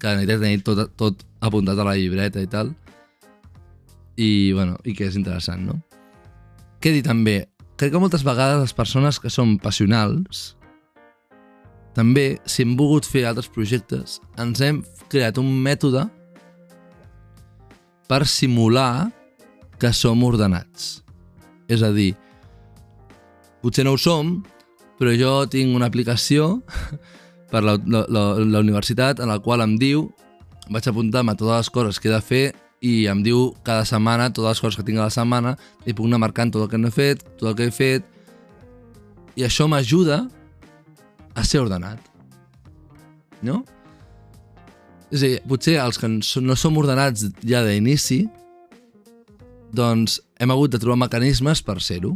que 0.00 0.16
necessita 0.16 0.40
tenir 0.42 0.64
tot, 0.66 0.82
tot 1.00 1.22
apuntat 1.44 1.78
a 1.80 1.86
la 1.86 1.94
llibreta 1.96 2.42
i 2.42 2.48
tal, 2.50 2.72
i, 4.16 4.52
bueno, 4.52 4.78
i 4.84 4.94
que 4.94 5.08
és 5.08 5.18
interessant, 5.18 5.64
no? 5.66 5.78
Què 6.82 6.92
dir 6.94 7.04
també? 7.06 7.44
Crec 7.80 7.94
que 7.94 8.02
moltes 8.02 8.22
vegades 8.26 8.60
les 8.60 8.76
persones 8.76 9.18
que 9.18 9.32
són 9.32 9.56
passionals 9.58 10.54
també, 11.94 12.40
si 12.44 12.64
hem 12.64 12.74
volgut 12.74 13.06
fer 13.06 13.22
altres 13.28 13.46
projectes, 13.54 14.18
ens 14.42 14.60
hem 14.66 14.82
creat 15.12 15.38
un 15.38 15.50
mètode 15.62 16.02
per 18.10 18.24
simular 18.26 19.12
que 19.78 19.92
som 19.94 20.22
ordenats. 20.26 21.04
És 21.70 21.84
a 21.86 21.92
dir, 21.94 22.12
potser 23.62 23.86
no 23.86 23.94
ho 23.94 24.00
som, 24.00 24.40
però 24.98 25.14
jo 25.14 25.36
tinc 25.50 25.74
una 25.76 25.86
aplicació 25.90 26.58
per 27.52 27.62
la, 27.62 27.78
la, 27.86 28.04
la, 28.10 28.24
la 28.42 28.62
universitat 28.64 29.22
en 29.22 29.30
la 29.30 29.38
qual 29.42 29.62
em 29.62 29.78
diu, 29.78 30.08
vaig 30.74 30.90
apuntar-me 30.90 31.36
totes 31.38 31.64
les 31.64 31.72
coses 31.78 32.02
que 32.02 32.10
he 32.10 32.14
de 32.14 32.22
fer 32.24 32.44
i 32.84 33.06
em 33.08 33.22
diu 33.24 33.52
cada 33.64 33.86
setmana 33.88 34.28
totes 34.28 34.58
les 34.58 34.60
coses 34.60 34.76
que 34.76 34.84
tinc 34.84 35.00
a 35.00 35.06
la 35.06 35.14
setmana 35.14 35.54
i 35.88 35.94
puc 35.96 36.08
anar 36.10 36.20
marcant 36.26 36.52
tot 36.52 36.66
el 36.66 36.70
que 36.72 36.80
no 36.80 36.90
he 36.90 36.94
fet, 36.94 37.22
tot 37.40 37.48
el 37.50 37.56
que 37.56 37.68
he 37.70 37.74
fet 37.74 38.10
i 39.40 39.46
això 39.46 39.66
m'ajuda 39.70 40.24
a 41.34 41.44
ser 41.48 41.62
ordenat. 41.64 41.98
No? 43.42 43.62
És 45.10 45.22
a 45.22 45.26
dir, 45.26 45.40
potser 45.48 45.78
els 45.82 45.98
que 46.00 46.10
no 46.10 46.56
som 46.58 46.76
ordenats 46.80 47.26
ja 47.42 47.64
d'inici, 47.66 48.24
doncs 49.74 50.20
hem 50.38 50.52
hagut 50.54 50.74
de 50.74 50.80
trobar 50.82 51.00
mecanismes 51.06 51.64
per 51.66 51.80
ser-ho. 51.82 52.14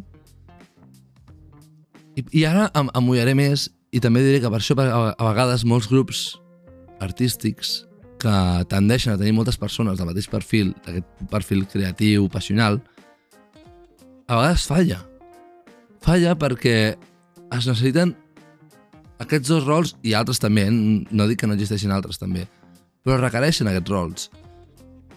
I, 2.19 2.25
I 2.41 2.45
ara 2.47 2.69
em, 2.79 2.91
em 2.93 3.05
mullaré 3.07 3.35
més 3.39 3.69
i 3.95 4.03
també 4.05 4.23
diré 4.23 4.43
que 4.43 4.51
per 4.53 4.61
això 4.61 4.77
a, 4.79 5.13
a 5.15 5.29
vegades 5.31 5.65
molts 5.65 5.89
grups 5.91 6.33
artístics 7.01 7.88
que 8.21 8.37
tendeixen 8.71 9.15
a 9.15 9.19
tenir 9.21 9.35
moltes 9.37 9.59
persones 9.61 9.99
del 9.99 10.09
mateix 10.11 10.29
perfil, 10.31 10.73
d'aquest 10.87 11.29
perfil 11.31 11.67
creatiu, 11.71 12.29
passional, 12.33 12.81
a 14.29 14.37
vegades 14.37 14.67
falla. 14.69 15.03
Falla 16.05 16.35
perquè 16.39 16.79
es 16.95 17.67
necessiten 17.67 18.15
aquests 19.23 19.51
dos 19.51 19.65
rols 19.67 19.95
i 20.07 20.15
altres 20.15 20.41
també, 20.43 20.69
eh? 20.69 20.75
no 20.75 21.27
dic 21.31 21.43
que 21.43 21.49
no 21.49 21.57
existeixin 21.57 21.95
altres 21.95 22.21
també, 22.21 22.45
però 23.03 23.19
requereixen 23.19 23.71
aquests 23.71 23.95
rols. 23.95 24.29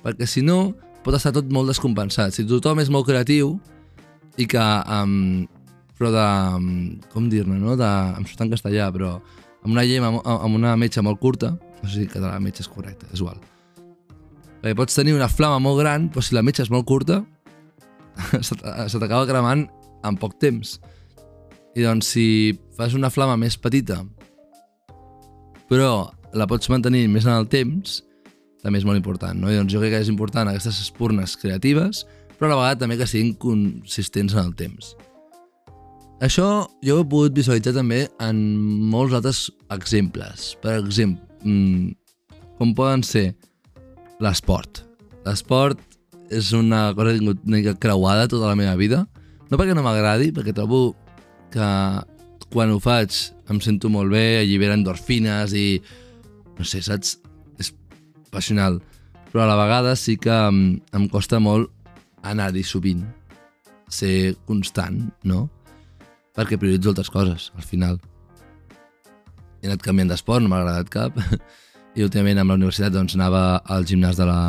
Perquè 0.02 0.26
si 0.26 0.42
no, 0.46 0.72
pot 1.06 1.18
estar 1.18 1.34
tot 1.36 1.52
molt 1.54 1.70
descompensat. 1.70 2.34
Si 2.34 2.48
tothom 2.50 2.82
és 2.82 2.90
molt 2.94 3.10
creatiu 3.10 3.58
i 4.38 4.48
que... 4.50 4.62
Um, 4.90 5.48
però 6.02 6.10
de... 6.10 6.26
Com 7.14 7.28
dir-ne, 7.30 7.60
no? 7.62 7.76
De, 7.78 7.90
em 8.18 8.26
surt 8.26 8.42
en 8.42 8.50
castellà, 8.50 8.88
però 8.94 9.20
amb 9.62 9.74
una 9.74 9.86
llei, 9.86 10.02
amb, 10.02 10.22
amb 10.26 10.58
una 10.58 10.76
metxa 10.80 11.04
molt 11.06 11.20
curta, 11.22 11.54
no 11.82 11.90
sé 11.90 12.04
si 12.04 12.10
català 12.10 12.36
la 12.36 12.44
metxa 12.44 12.66
és 12.66 12.72
correcte, 12.72 13.10
és 13.14 13.22
igual. 13.22 13.40
Perquè 14.62 14.78
pots 14.78 14.98
tenir 14.98 15.16
una 15.18 15.30
flama 15.30 15.62
molt 15.62 15.80
gran, 15.82 16.10
però 16.14 16.24
si 16.26 16.38
la 16.38 16.44
metxa 16.46 16.66
és 16.66 16.72
molt 16.74 16.86
curta, 16.90 17.22
se 18.42 18.56
t'acaba 18.58 19.26
cremant 19.30 19.66
en 20.06 20.18
poc 20.22 20.38
temps. 20.42 20.78
I 21.78 21.86
doncs 21.86 22.12
si 22.14 22.26
fas 22.78 22.96
una 22.98 23.10
flama 23.14 23.38
més 23.40 23.58
petita, 23.58 24.02
però 25.72 26.12
la 26.36 26.48
pots 26.48 26.70
mantenir 26.72 27.08
més 27.12 27.26
en 27.28 27.34
el 27.34 27.48
temps, 27.52 28.02
també 28.62 28.82
és 28.82 28.86
molt 28.86 29.00
important. 29.00 29.38
No? 29.38 29.50
I 29.50 29.58
doncs 29.58 29.74
jo 29.74 29.82
crec 29.82 29.96
que 29.96 30.02
és 30.04 30.12
important 30.12 30.50
aquestes 30.52 30.82
espurnes 30.84 31.38
creatives, 31.40 32.06
però 32.38 32.50
a 32.50 32.54
la 32.54 32.60
vegada 32.60 32.82
també 32.84 32.98
que 33.00 33.10
siguin 33.10 33.34
consistents 33.40 34.36
en 34.36 34.44
el 34.44 34.54
temps. 34.58 34.94
Això 36.22 36.68
jo 36.86 37.00
ho 37.00 37.02
he 37.02 37.10
pogut 37.10 37.34
visualitzar 37.34 37.74
també 37.74 38.04
en 38.22 38.38
molts 38.92 39.16
altres 39.18 39.48
exemples. 39.74 40.52
Per 40.62 40.76
exemple, 40.78 41.26
mmm, 41.42 41.96
com 42.60 42.76
poden 42.78 43.02
ser 43.02 43.32
l'esport. 44.22 44.84
L'esport 45.26 45.82
és 46.30 46.52
una 46.54 46.92
cosa 46.94 47.10
que 47.10 47.16
he 47.16 47.20
tingut 47.20 47.42
una 47.48 47.58
mica 47.58 47.74
creuada 47.74 48.30
tota 48.30 48.52
la 48.52 48.58
meva 48.60 48.76
vida. 48.78 49.08
No 49.50 49.58
perquè 49.58 49.74
no 49.74 49.82
m'agradi, 49.82 50.30
perquè 50.36 50.54
trobo 50.54 50.92
que 51.52 51.70
quan 52.54 52.70
ho 52.70 52.78
faig 52.84 53.18
em 53.50 53.60
sento 53.60 53.90
molt 53.90 54.14
bé, 54.14 54.44
allibera 54.44 54.78
endorfines 54.78 55.56
i 55.58 55.82
no 56.58 56.68
sé, 56.68 56.84
saps? 56.86 57.18
És 57.58 57.74
passional. 58.30 58.78
Però 59.32 59.42
a 59.42 59.50
la 59.50 59.58
vegada 59.58 59.96
sí 59.98 60.20
que 60.22 60.32
em, 60.32 60.78
em 60.94 61.10
costa 61.10 61.42
molt 61.42 61.72
anar-hi 62.22 62.62
sovint, 62.62 63.02
ser 63.90 64.36
constant, 64.46 65.02
no? 65.26 65.48
Perquè 66.38 66.60
prioritzo 66.60 66.94
altres 66.94 67.12
coses, 67.12 67.50
al 67.58 67.66
final. 67.68 68.00
He 69.62 69.70
anat 69.70 69.84
canviant 69.86 70.10
d'esport, 70.12 70.44
no 70.44 70.52
m'ha 70.52 70.62
agradat 70.64 70.90
cap, 70.94 71.18
i 71.98 72.06
últimament 72.06 72.40
amb 72.42 72.54
la 72.54 72.60
universitat 72.62 72.96
doncs 72.96 73.18
anava 73.20 73.62
al 73.70 73.86
gimnàs 73.90 74.18
de 74.18 74.28
la, 74.30 74.40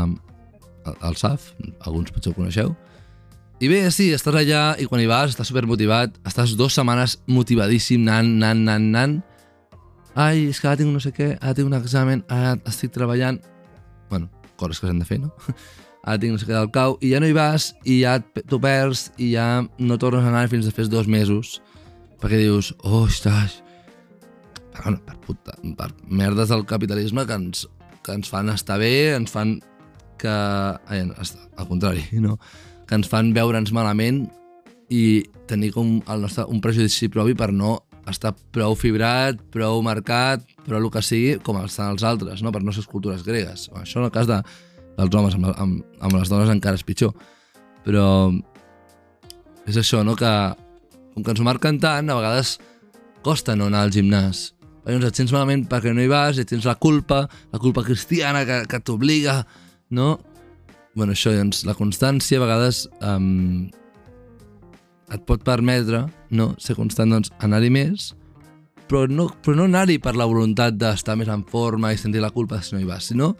al 0.94 1.18
SAF, 1.18 1.52
alguns 1.82 2.14
potser 2.14 2.32
ho 2.32 2.38
coneixeu, 2.38 2.72
i 3.62 3.68
bé, 3.70 3.84
sí, 3.94 4.08
estàs 4.10 4.34
allà 4.34 4.62
i 4.82 4.88
quan 4.90 4.98
hi 4.98 5.06
vas 5.06 5.30
estàs 5.30 5.52
supermotivat, 5.52 6.16
estàs 6.26 6.56
dues 6.58 6.74
setmanes 6.74 7.20
motivadíssim, 7.30 8.02
anant, 8.08 8.32
anant, 8.40 8.64
anant, 8.66 8.88
anant. 8.88 9.12
Ai, 10.18 10.48
és 10.50 10.58
que 10.58 10.66
ara 10.66 10.80
tinc 10.80 10.90
no 10.90 10.98
sé 10.98 11.12
què, 11.14 11.28
ara 11.38 11.54
tinc 11.54 11.70
un 11.70 11.76
examen, 11.78 12.24
ara 12.26 12.56
estic 12.66 12.90
treballant... 12.96 13.38
bueno, 14.10 14.26
coses 14.58 14.80
que 14.80 14.88
s'han 14.88 14.98
de 14.98 15.06
fer, 15.06 15.20
no? 15.22 15.30
Ara 16.02 16.18
tinc 16.18 16.34
no 16.34 16.40
sé 16.42 16.48
què 16.48 16.56
del 16.56 16.72
cau, 16.74 16.96
i 16.98 17.12
ja 17.12 17.20
no 17.22 17.28
hi 17.30 17.36
vas, 17.36 17.68
i 17.86 18.00
ja 18.00 18.16
t'ho 18.18 18.58
perds, 18.58 19.04
i 19.22 19.30
ja 19.36 19.46
no 19.78 19.98
tornes 20.02 20.26
a 20.26 20.32
anar 20.32 20.48
fins 20.50 20.66
després 20.66 20.90
dos 20.90 21.06
mesos, 21.06 21.60
perquè 22.22 22.38
dius, 22.38 22.70
oh, 22.86 23.02
ostres, 23.08 23.58
bueno, 24.78 25.00
per, 25.02 25.18
puta, 25.26 25.56
per 25.78 25.90
merdes 26.06 26.52
del 26.52 26.64
capitalisme 26.70 27.26
que 27.26 27.34
ens, 27.34 27.66
que 28.06 28.14
ens 28.14 28.30
fan 28.30 28.52
estar 28.52 28.78
bé, 28.78 29.14
ens 29.16 29.32
fan 29.32 29.56
que... 30.22 30.30
Ai, 30.30 31.02
al 31.02 31.68
contrari, 31.68 32.06
no? 32.24 32.38
que 32.86 32.98
ens 32.98 33.08
fan 33.10 33.32
veure'ns 33.34 33.72
malament 33.74 34.26
i 34.92 35.24
tenir 35.48 35.72
com 35.74 35.96
el 36.12 36.24
nostre, 36.26 36.44
un 36.52 36.60
prejudici 36.62 37.08
propi 37.10 37.34
per 37.38 37.50
no 37.54 37.78
estar 38.10 38.34
prou 38.54 38.74
fibrat, 38.78 39.38
prou 39.54 39.80
marcat, 39.82 40.42
prou 40.66 40.82
el 40.82 40.90
que 40.92 41.02
sigui, 41.06 41.36
com 41.42 41.58
estan 41.62 41.94
els 41.94 42.04
altres, 42.06 42.42
no? 42.42 42.52
per 42.54 42.62
no 42.62 42.74
ser 42.74 42.84
cultures 42.90 43.26
gregues. 43.26 43.68
Això 43.78 44.00
en 44.00 44.08
el 44.08 44.14
cas 44.14 44.30
de, 44.30 44.38
dels 44.98 45.18
homes, 45.18 45.38
amb, 45.38 45.50
amb, 45.54 45.94
amb 46.02 46.18
les 46.18 46.30
dones 46.30 46.50
encara 46.52 46.78
és 46.78 46.86
pitjor. 46.86 47.14
Però 47.86 48.06
és 49.66 49.78
això, 49.78 50.02
no? 50.06 50.14
que 50.18 50.32
com 51.14 51.22
que 51.22 51.32
ens 51.34 51.40
ho 51.40 51.46
marquen 51.46 51.78
tant, 51.82 52.10
a 52.10 52.18
vegades 52.18 52.56
costa 53.22 53.56
no 53.56 53.68
anar 53.70 53.84
al 53.86 53.94
gimnàs. 53.94 54.50
Perquè 54.82 54.96
doncs 54.96 55.12
et 55.12 55.20
sents 55.20 55.32
malament 55.34 55.66
perquè 55.70 55.92
no 55.94 56.02
hi 56.02 56.10
vas 56.10 56.40
i 56.40 56.46
tens 56.48 56.66
la 56.66 56.74
culpa, 56.74 57.24
la 57.52 57.60
culpa 57.62 57.84
cristiana 57.86 58.42
que, 58.48 58.62
que 58.68 58.82
t'obliga, 58.82 59.42
no? 59.94 60.16
bueno, 60.94 61.12
això, 61.12 61.32
doncs, 61.34 61.62
la 61.64 61.76
constància 61.76 62.38
a 62.38 62.42
vegades 62.42 62.84
um, 63.00 63.70
et 65.12 65.24
pot 65.28 65.44
permetre 65.44 66.04
no, 66.36 66.52
ser 66.60 66.76
constant, 66.76 67.14
doncs, 67.14 67.32
anar-hi 67.44 67.70
més, 67.72 68.10
però 68.90 69.06
no, 69.08 69.28
però 69.44 69.56
no 69.56 69.68
anar-hi 69.70 69.98
per 70.02 70.14
la 70.18 70.28
voluntat 70.28 70.76
d'estar 70.76 71.16
més 71.16 71.30
en 71.32 71.44
forma 71.48 71.92
i 71.92 72.00
sentir 72.00 72.20
la 72.24 72.32
culpa 72.34 72.60
si 72.60 72.76
no 72.76 72.82
hi 72.82 72.88
vas, 72.88 73.08
sinó 73.08 73.32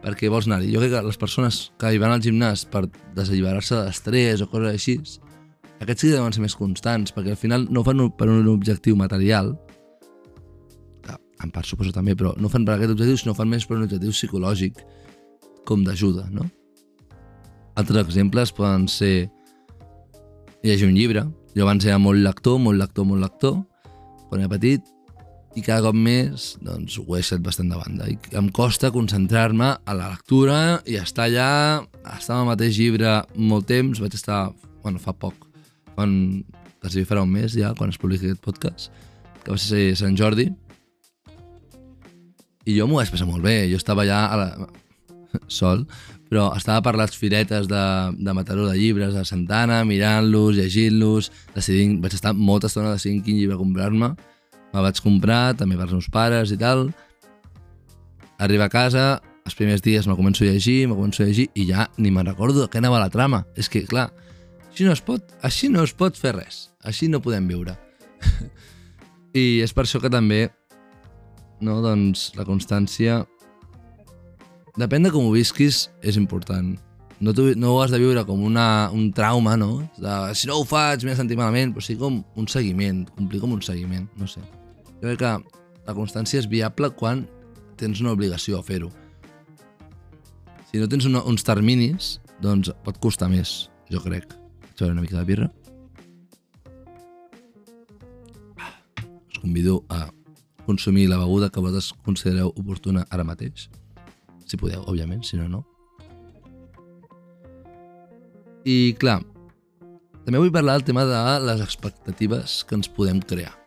perquè 0.00 0.30
vols 0.32 0.46
anar-hi. 0.48 0.70
Jo 0.72 0.80
crec 0.80 0.94
que 0.94 1.02
les 1.04 1.18
persones 1.20 1.58
que 1.80 1.90
hi 1.92 1.98
van 2.00 2.14
al 2.14 2.22
gimnàs 2.24 2.64
per 2.72 2.86
desalliberar-se 3.16 3.82
d'estrès 3.82 4.40
o 4.40 4.48
coses 4.48 4.72
així, 4.72 4.96
aquests 5.80 6.04
sí 6.04 6.10
que 6.10 6.18
deuen 6.18 6.34
ser 6.36 6.44
més 6.44 6.56
constants, 6.56 7.12
perquè 7.16 7.34
al 7.34 7.40
final 7.40 7.66
no 7.72 7.80
ho 7.80 7.86
fan 7.86 8.02
per 8.16 8.28
un 8.28 8.48
objectiu 8.52 8.96
material, 9.00 9.54
en 11.40 11.50
part 11.52 11.66
suposo 11.66 11.92
també, 11.94 12.14
però 12.16 12.34
no 12.36 12.50
fan 12.52 12.66
per 12.68 12.76
aquest 12.76 12.94
objectiu, 12.94 13.18
sinó 13.20 13.34
fan 13.36 13.48
més 13.48 13.66
per 13.66 13.78
un 13.78 13.86
objectiu 13.86 14.12
psicològic, 14.14 14.80
com 15.68 15.84
d'ajuda, 15.86 16.26
no? 16.34 16.46
Altres 17.80 18.04
exemples 18.04 18.52
poden 18.52 18.86
ser 18.90 19.30
llegir 20.66 20.88
un 20.88 20.96
llibre. 20.96 21.24
Jo 21.56 21.64
abans 21.64 21.86
era 21.86 21.98
molt 21.98 22.20
lector, 22.20 22.58
molt 22.62 22.78
lector, 22.80 23.06
molt 23.08 23.24
lector, 23.24 23.60
quan 24.28 24.42
era 24.42 24.52
petit, 24.52 24.84
i 25.58 25.64
cada 25.66 25.88
cop 25.88 25.96
més 25.96 26.52
doncs, 26.62 27.00
ho 27.00 27.06
he 27.08 27.22
deixat 27.22 27.42
bastant 27.42 27.72
de 27.72 27.78
banda. 27.80 28.06
I 28.06 28.18
em 28.38 28.50
costa 28.54 28.92
concentrar-me 28.94 29.72
a 29.80 29.96
la 29.96 30.12
lectura 30.12 30.80
i 30.86 31.00
estar 31.00 31.26
allà, 31.26 31.52
estar 32.16 32.36
amb 32.36 32.44
el 32.44 32.52
mateix 32.52 32.78
llibre 32.78 33.20
molt 33.34 33.66
temps, 33.70 34.02
vaig 34.02 34.14
estar, 34.14 34.44
bueno, 34.84 35.02
fa 35.02 35.16
poc, 35.16 35.49
quan 36.00 36.16
quasi 36.80 37.04
farà 37.04 37.22
un 37.26 37.32
mes 37.32 37.52
ja, 37.52 37.74
quan 37.76 37.92
es 37.92 38.00
publiqui 38.00 38.30
aquest 38.30 38.44
podcast, 38.44 38.92
que 39.44 39.52
va 39.52 39.58
ser 39.60 39.90
Sant 40.00 40.16
Jordi, 40.16 40.48
i 42.68 42.76
jo 42.76 42.86
m'ho 42.88 43.00
vaig 43.00 43.12
passar 43.12 43.28
molt 43.28 43.44
bé, 43.44 43.66
jo 43.70 43.80
estava 43.80 44.06
allà 44.06 44.22
a 44.28 44.40
la... 44.40 44.48
sol, 45.60 45.84
però 46.30 46.48
estava 46.56 46.82
per 46.86 46.94
les 46.98 47.14
firetes 47.18 47.68
de, 47.70 47.84
de 48.18 48.34
Mataró 48.34 48.68
de 48.68 48.76
llibres 48.78 49.14
de 49.14 49.24
Santana, 49.26 49.82
mirant-los, 49.86 50.56
llegint-los, 50.56 51.30
decidint, 51.56 51.98
vaig 52.02 52.16
estar 52.16 52.32
molta 52.34 52.70
estona 52.70 52.94
decidint 52.94 53.24
quin 53.26 53.38
llibre 53.38 53.58
comprar-me, 53.60 54.12
me 54.70 54.84
vaig 54.86 55.00
comprar, 55.02 55.56
també 55.58 55.78
pels 55.78 55.96
meus 55.96 56.08
pares 56.12 56.54
i 56.54 56.58
tal. 56.60 56.88
Arriba 58.40 58.70
a 58.70 58.72
casa, 58.72 59.06
els 59.44 59.58
primers 59.58 59.82
dies 59.82 60.06
me 60.06 60.16
començo 60.16 60.46
a 60.46 60.52
llegir, 60.52 60.84
me 60.86 60.96
començo 60.96 61.24
a 61.24 61.28
llegir 61.28 61.48
i 61.58 61.66
ja 61.68 61.88
ni 61.98 62.12
me'n 62.14 62.30
recordo 62.30 62.62
de 62.62 62.70
què 62.70 62.78
anava 62.78 63.02
la 63.02 63.10
trama. 63.12 63.42
És 63.58 63.68
que, 63.68 63.82
clar, 63.90 64.08
així 64.70 64.86
no 64.86 64.94
es 64.94 65.02
pot, 65.02 65.34
així 65.42 65.68
no 65.68 65.82
es 65.84 65.92
pot 65.92 66.16
fer 66.16 66.36
res. 66.36 66.68
Així 66.86 67.10
no 67.10 67.20
podem 67.22 67.48
viure. 67.50 67.74
I 69.34 69.60
és 69.64 69.74
per 69.74 69.84
això 69.84 70.00
que 70.02 70.10
també, 70.12 70.46
no, 71.60 71.80
doncs, 71.84 72.30
la 72.38 72.46
constància... 72.48 73.24
Depèn 74.78 75.04
de 75.04 75.10
com 75.12 75.26
ho 75.26 75.34
visquis, 75.34 75.88
és 76.06 76.16
important. 76.16 76.70
No, 77.20 77.34
no 77.34 77.74
ho 77.74 77.80
has 77.82 77.92
de 77.92 77.98
viure 78.00 78.22
com 78.24 78.40
una, 78.46 78.88
un 78.96 79.10
trauma, 79.12 79.56
no? 79.60 79.82
De, 80.00 80.14
si 80.38 80.48
no 80.48 80.56
ho 80.56 80.64
faig, 80.64 81.04
m'he 81.04 81.18
sentit 81.18 81.36
malament, 81.36 81.74
però 81.74 81.84
sí 81.84 81.98
com 82.00 82.22
un 82.38 82.48
seguiment, 82.48 83.02
complir 83.18 83.42
com 83.42 83.52
un 83.58 83.60
seguiment, 83.66 84.06
no 84.16 84.30
sé. 84.30 84.40
Jo 85.02 85.10
crec 85.10 85.20
que 85.20 85.34
la 85.84 85.96
constància 85.98 86.40
és 86.40 86.48
viable 86.48 86.94
quan 86.96 87.26
tens 87.80 88.00
una 88.00 88.14
obligació 88.16 88.60
a 88.60 88.64
fer-ho. 88.64 88.88
Si 90.70 90.80
no 90.80 90.88
tens 90.88 91.08
una, 91.10 91.26
uns 91.26 91.44
terminis, 91.44 92.14
doncs 92.40 92.72
pot 92.86 93.02
costar 93.02 93.28
més, 93.28 93.66
jo 93.92 94.00
crec. 94.06 94.39
Beure 94.80 94.92
una 94.92 95.02
mica 95.02 95.18
de 95.18 95.24
birra. 95.24 95.50
Us 99.28 99.38
convido 99.38 99.84
a 99.90 100.10
consumir 100.64 101.08
la 101.10 101.18
beguda 101.18 101.50
que 101.50 101.60
vosaltres 101.60 101.92
considereu 102.02 102.54
oportuna 102.56 103.04
ara 103.10 103.24
mateix. 103.24 103.68
Si 104.48 104.56
podeu, 104.56 104.80
òbviament, 104.88 105.22
si 105.22 105.36
no, 105.36 105.48
no. 105.52 105.62
I, 108.64 108.96
clar, 109.00 109.20
també 110.24 110.40
vull 110.40 110.52
parlar 110.52 110.78
del 110.78 110.88
tema 110.88 111.04
de 111.04 111.22
les 111.44 111.60
expectatives 111.60 112.62
que 112.64 112.80
ens 112.80 112.88
podem 112.88 113.20
crear 113.20 113.60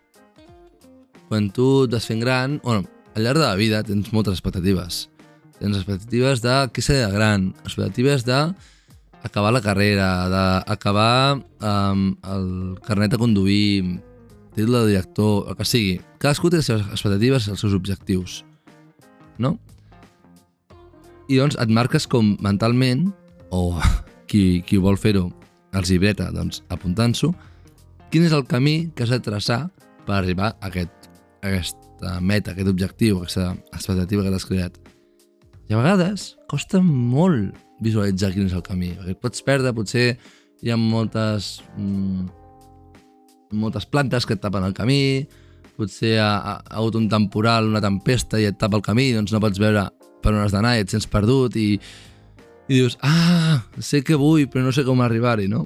quan 1.33 1.47
tu 1.49 1.85
et 1.87 1.93
vas 1.95 2.05
fent 2.05 2.19
gran, 2.21 2.59
bueno, 2.61 2.83
al 3.17 3.23
llarg 3.25 3.39
de 3.41 3.47
la 3.47 3.55
vida 3.57 3.79
tens 3.81 4.11
moltes 4.13 4.35
expectatives. 4.35 5.07
Tens 5.57 5.79
expectatives 5.79 6.43
de 6.43 6.53
què 6.69 6.83
seré 6.85 7.07
de 7.07 7.13
gran, 7.15 7.47
expectatives 7.63 8.21
de 8.27 8.37
acabar 9.23 9.53
la 9.55 9.61
carrera, 9.63 10.07
d'acabar 10.29 11.39
um, 11.39 12.07
el 12.29 12.47
carnet 12.85 13.13
de 13.13 13.19
conduir, 13.21 13.99
títol 14.55 14.81
de 14.81 14.87
director, 14.91 15.47
el 15.49 15.57
que 15.57 15.67
sigui. 15.67 15.93
Cadascú 16.21 16.51
té 16.51 16.59
les 16.59 16.69
seves 16.69 16.85
expectatives 16.91 17.47
els 17.49 17.63
seus 17.63 17.75
objectius. 17.77 18.41
No? 19.41 19.55
I 21.31 21.39
doncs 21.39 21.57
et 21.57 21.71
marques 21.71 22.05
com 22.07 22.35
mentalment, 22.43 23.07
o 23.49 23.79
qui, 24.29 24.61
qui 24.67 24.81
vol 24.81 24.99
fer-ho 24.99 25.29
els 25.73 25.89
llibreta, 25.89 26.29
doncs 26.35 26.61
apuntant-s'ho, 26.73 27.31
quin 28.13 28.27
és 28.27 28.35
el 28.35 28.45
camí 28.45 28.91
que 28.93 29.07
has 29.07 29.15
de 29.15 29.23
traçar 29.23 29.63
per 30.05 30.19
arribar 30.19 30.53
a 30.59 30.69
aquest 30.69 31.03
aquesta 31.43 32.19
meta, 32.21 32.53
aquest 32.53 32.69
objectiu, 32.71 33.19
aquesta 33.21 33.53
expectativa 33.73 34.23
que 34.23 34.31
t'has 34.31 34.47
creat. 34.47 34.79
I 35.69 35.75
a 35.75 35.79
vegades 35.79 36.33
costa 36.51 36.81
molt 36.83 37.55
visualitzar 37.83 38.31
quin 38.33 38.47
és 38.47 38.55
el 38.55 38.63
camí, 38.65 38.93
perquè 38.97 39.15
pots 39.19 39.43
perdre, 39.45 39.73
potser 39.75 40.07
hi 40.63 40.71
ha 40.71 40.77
moltes, 40.79 41.57
mm, 41.77 42.25
moltes 43.59 43.85
plantes 43.85 44.25
que 44.25 44.37
et 44.37 44.41
tapen 44.43 44.65
el 44.65 44.75
camí, 44.77 45.27
potser 45.77 46.17
ha, 46.21 46.31
ha, 46.37 46.55
ha 46.61 46.79
hagut 46.79 46.97
un 46.99 47.09
temporal, 47.11 47.69
una 47.69 47.83
tempesta 47.83 48.39
i 48.39 48.47
et 48.49 48.57
tapa 48.59 48.79
el 48.79 48.85
camí, 48.85 49.11
doncs 49.15 49.33
no 49.33 49.41
pots 49.43 49.61
veure 49.61 49.87
per 50.23 50.33
on 50.33 50.43
has 50.45 50.55
d'anar 50.55 50.77
i 50.77 50.83
et 50.85 50.91
sents 50.93 51.09
perdut 51.09 51.57
i, 51.59 51.69
i 52.69 52.73
dius, 52.73 52.97
ah, 53.03 53.59
sé 53.79 54.03
que 54.05 54.19
vull 54.19 54.47
però 54.47 54.63
no 54.63 54.75
sé 54.75 54.85
com 54.87 55.03
arribar-hi, 55.03 55.49
no? 55.51 55.65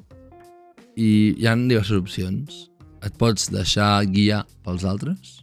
I 0.98 1.36
hi 1.38 1.46
ha 1.46 1.54
diverses 1.54 1.94
opcions. 2.00 2.64
Et 3.06 3.14
pots 3.14 3.44
deixar 3.54 4.02
guiar 4.10 4.40
pels 4.66 4.82
altres, 4.82 5.38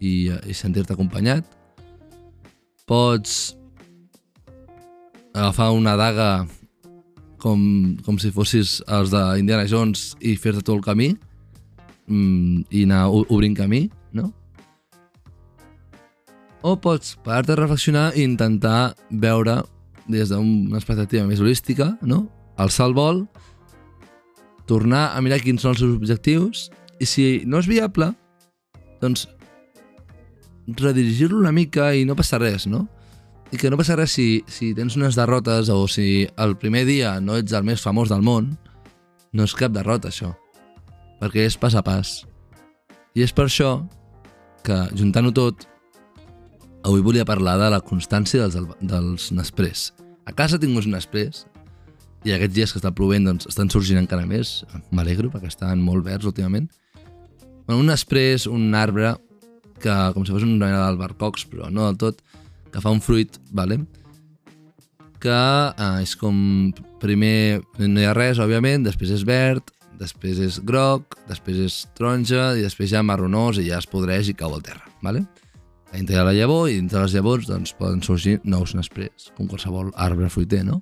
i, 0.00 0.30
i 0.32 0.56
sentir-te 0.56 0.94
acompanyat. 0.94 1.44
Pots 2.88 3.56
agafar 5.36 5.70
una 5.76 5.96
daga 6.00 6.46
com, 7.36 7.60
com 8.06 8.16
si 8.18 8.32
fossis 8.32 8.78
els 8.88 9.12
d'Indiana 9.12 9.68
Jones 9.68 10.14
i 10.24 10.32
fer-te 10.40 10.64
tot 10.64 10.78
el 10.78 10.84
camí 10.84 11.10
mm, 12.08 12.64
i 12.72 12.86
anar 12.88 13.04
obrint 13.12 13.56
camí, 13.58 13.84
no? 14.16 14.30
O 16.64 16.74
pots 16.80 17.14
parar-te 17.22 17.52
a 17.52 17.60
reflexionar 17.60 18.08
i 18.16 18.24
intentar 18.24 18.96
veure 19.10 19.60
des 20.08 20.32
d'una 20.32 20.80
expectativa 20.80 21.28
més 21.28 21.44
holística, 21.44 21.92
no? 22.00 22.24
Alçar 22.56 22.88
el 22.88 22.96
vol, 22.96 23.26
tornar 24.66 25.10
a 25.12 25.20
mirar 25.20 25.42
quins 25.44 25.60
són 25.62 25.76
els 25.76 25.84
seus 25.84 25.94
objectius 26.00 26.66
i 26.98 27.06
si 27.06 27.26
no 27.44 27.60
és 27.60 27.68
viable, 27.68 28.08
doncs 29.04 29.28
redirigir-lo 30.66 31.44
una 31.44 31.52
mica 31.52 31.92
i 31.94 32.08
no 32.08 32.16
passa 32.16 32.40
res, 32.40 32.64
no? 32.66 32.86
I 33.52 33.58
que 33.60 33.70
no 33.70 33.78
passa 33.78 33.94
res 33.94 34.14
si, 34.16 34.42
si 34.50 34.72
tens 34.74 34.96
unes 34.98 35.14
derrotes 35.18 35.68
o 35.70 35.84
si 35.86 36.26
el 36.42 36.56
primer 36.58 36.84
dia 36.88 37.16
no 37.22 37.36
ets 37.38 37.54
el 37.54 37.66
més 37.66 37.84
famós 37.84 38.10
del 38.10 38.24
món, 38.26 38.56
no 39.32 39.46
és 39.46 39.54
cap 39.54 39.74
derrota, 39.74 40.10
això. 40.10 40.32
Perquè 41.20 41.46
és 41.46 41.56
pas 41.60 41.76
a 41.78 41.82
pas. 41.86 42.18
I 43.14 43.22
és 43.24 43.32
per 43.32 43.46
això 43.46 43.70
que, 44.66 44.76
juntant-ho 44.98 45.30
tot, 45.36 45.68
avui 46.86 47.04
volia 47.06 47.26
parlar 47.28 47.56
de 47.60 47.70
la 47.72 47.82
constància 47.84 48.46
dels, 48.46 48.74
dels 48.80 49.30
Nespress. 49.32 49.92
A 50.26 50.34
casa 50.34 50.58
tinc 50.58 50.74
uns 50.74 50.88
Nespress 50.90 51.46
i 52.26 52.34
aquests 52.34 52.54
dies 52.56 52.72
que 52.74 52.80
està 52.80 52.90
plovent 52.94 53.28
doncs, 53.28 53.46
estan 53.46 53.70
sorgint 53.70 54.00
encara 54.00 54.26
més. 54.26 54.64
M'alegro 54.90 55.30
perquè 55.30 55.52
estan 55.52 55.82
molt 55.82 56.06
verds 56.06 56.26
últimament. 56.26 56.66
Bueno, 57.66 57.80
un 57.82 57.90
Nespress, 57.92 58.48
un 58.50 58.74
arbre, 58.74 59.14
que 59.82 59.94
com 60.14 60.26
si 60.26 60.34
fos 60.34 60.46
una 60.46 60.58
mena 60.66 60.82
d'albercocs, 60.82 61.46
però 61.50 61.70
no 61.70 61.86
del 61.86 61.98
tot, 62.00 62.22
que 62.76 62.82
fa 62.84 62.92
un 62.92 63.00
fruit, 63.00 63.38
vale? 63.56 63.80
que 65.16 65.32
eh, 65.32 66.02
és 66.04 66.10
com 66.20 66.36
primer 67.00 67.62
no 67.80 68.02
hi 68.02 68.04
ha 68.04 68.12
res, 68.12 68.36
òbviament, 68.36 68.84
després 68.84 69.14
és 69.16 69.22
verd, 69.24 69.70
després 69.96 70.42
és 70.44 70.58
groc, 70.68 71.16
després 71.24 71.62
és 71.64 71.76
taronja 71.96 72.50
i 72.58 72.66
després 72.66 72.92
ja 72.92 73.00
marronós 73.00 73.56
i 73.62 73.70
ja 73.70 73.78
es 73.80 73.88
podreix 73.88 74.28
i 74.28 74.34
cau 74.36 74.52
al 74.52 74.60
terra. 74.66 74.84
Vale? 75.00 75.24
Dintre 75.94 76.18
hi 76.18 76.20
ha 76.20 76.26
la 76.26 76.34
llavor 76.36 76.68
i 76.68 76.76
dintre 76.76 77.00
les 77.00 77.14
llavors 77.16 77.48
doncs, 77.48 77.72
poden 77.78 78.04
sorgir 78.04 78.36
nous 78.44 78.76
nesprers, 78.76 79.30
com 79.38 79.48
qualsevol 79.48 79.88
arbre 79.96 80.28
fruiter, 80.28 80.60
no? 80.68 80.76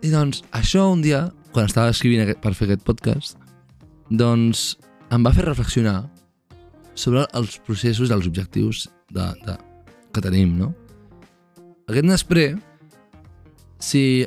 I 0.00 0.08
doncs 0.12 0.40
això 0.56 0.86
un 0.92 1.04
dia, 1.04 1.26
quan 1.52 1.68
estava 1.68 1.92
escrivint 1.92 2.24
aquest, 2.24 2.40
per 2.40 2.54
fer 2.56 2.70
aquest 2.70 2.88
podcast, 2.88 3.36
doncs 4.08 4.64
em 5.12 5.20
va 5.20 5.36
fer 5.36 5.44
reflexionar 5.50 6.00
sobre 6.96 7.28
els 7.36 7.60
processos 7.68 8.08
i 8.08 8.16
els 8.16 8.32
objectius 8.32 8.86
de, 9.12 9.28
de, 9.44 9.60
que 10.14 10.22
tenim, 10.24 10.54
no? 10.58 10.72
Aquest 11.90 12.06
Nespré, 12.06 12.46
si 13.82 14.24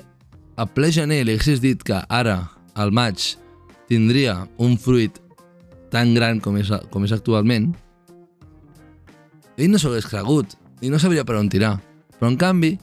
a 0.57 0.67
ple 0.69 0.91
gener 0.93 1.23
li 1.25 1.35
haguessis 1.35 1.63
dit 1.63 1.81
que 1.83 2.01
ara, 2.13 2.37
al 2.77 2.93
maig, 2.93 3.33
tindria 3.89 4.43
un 4.61 4.77
fruit 4.77 5.17
tan 5.93 6.13
gran 6.13 6.41
com 6.43 6.59
és, 6.59 6.69
com 6.91 7.07
és 7.07 7.15
actualment, 7.15 7.71
ell 9.57 9.71
no 9.71 9.81
s'ho 9.81 9.93
hagués 9.93 10.09
cregut 10.11 10.57
i 10.85 10.91
no 10.93 11.01
sabria 11.01 11.25
per 11.25 11.39
on 11.39 11.49
tirar. 11.49 11.77
Però, 12.17 12.29
en 12.29 12.37
canvi, 12.37 12.75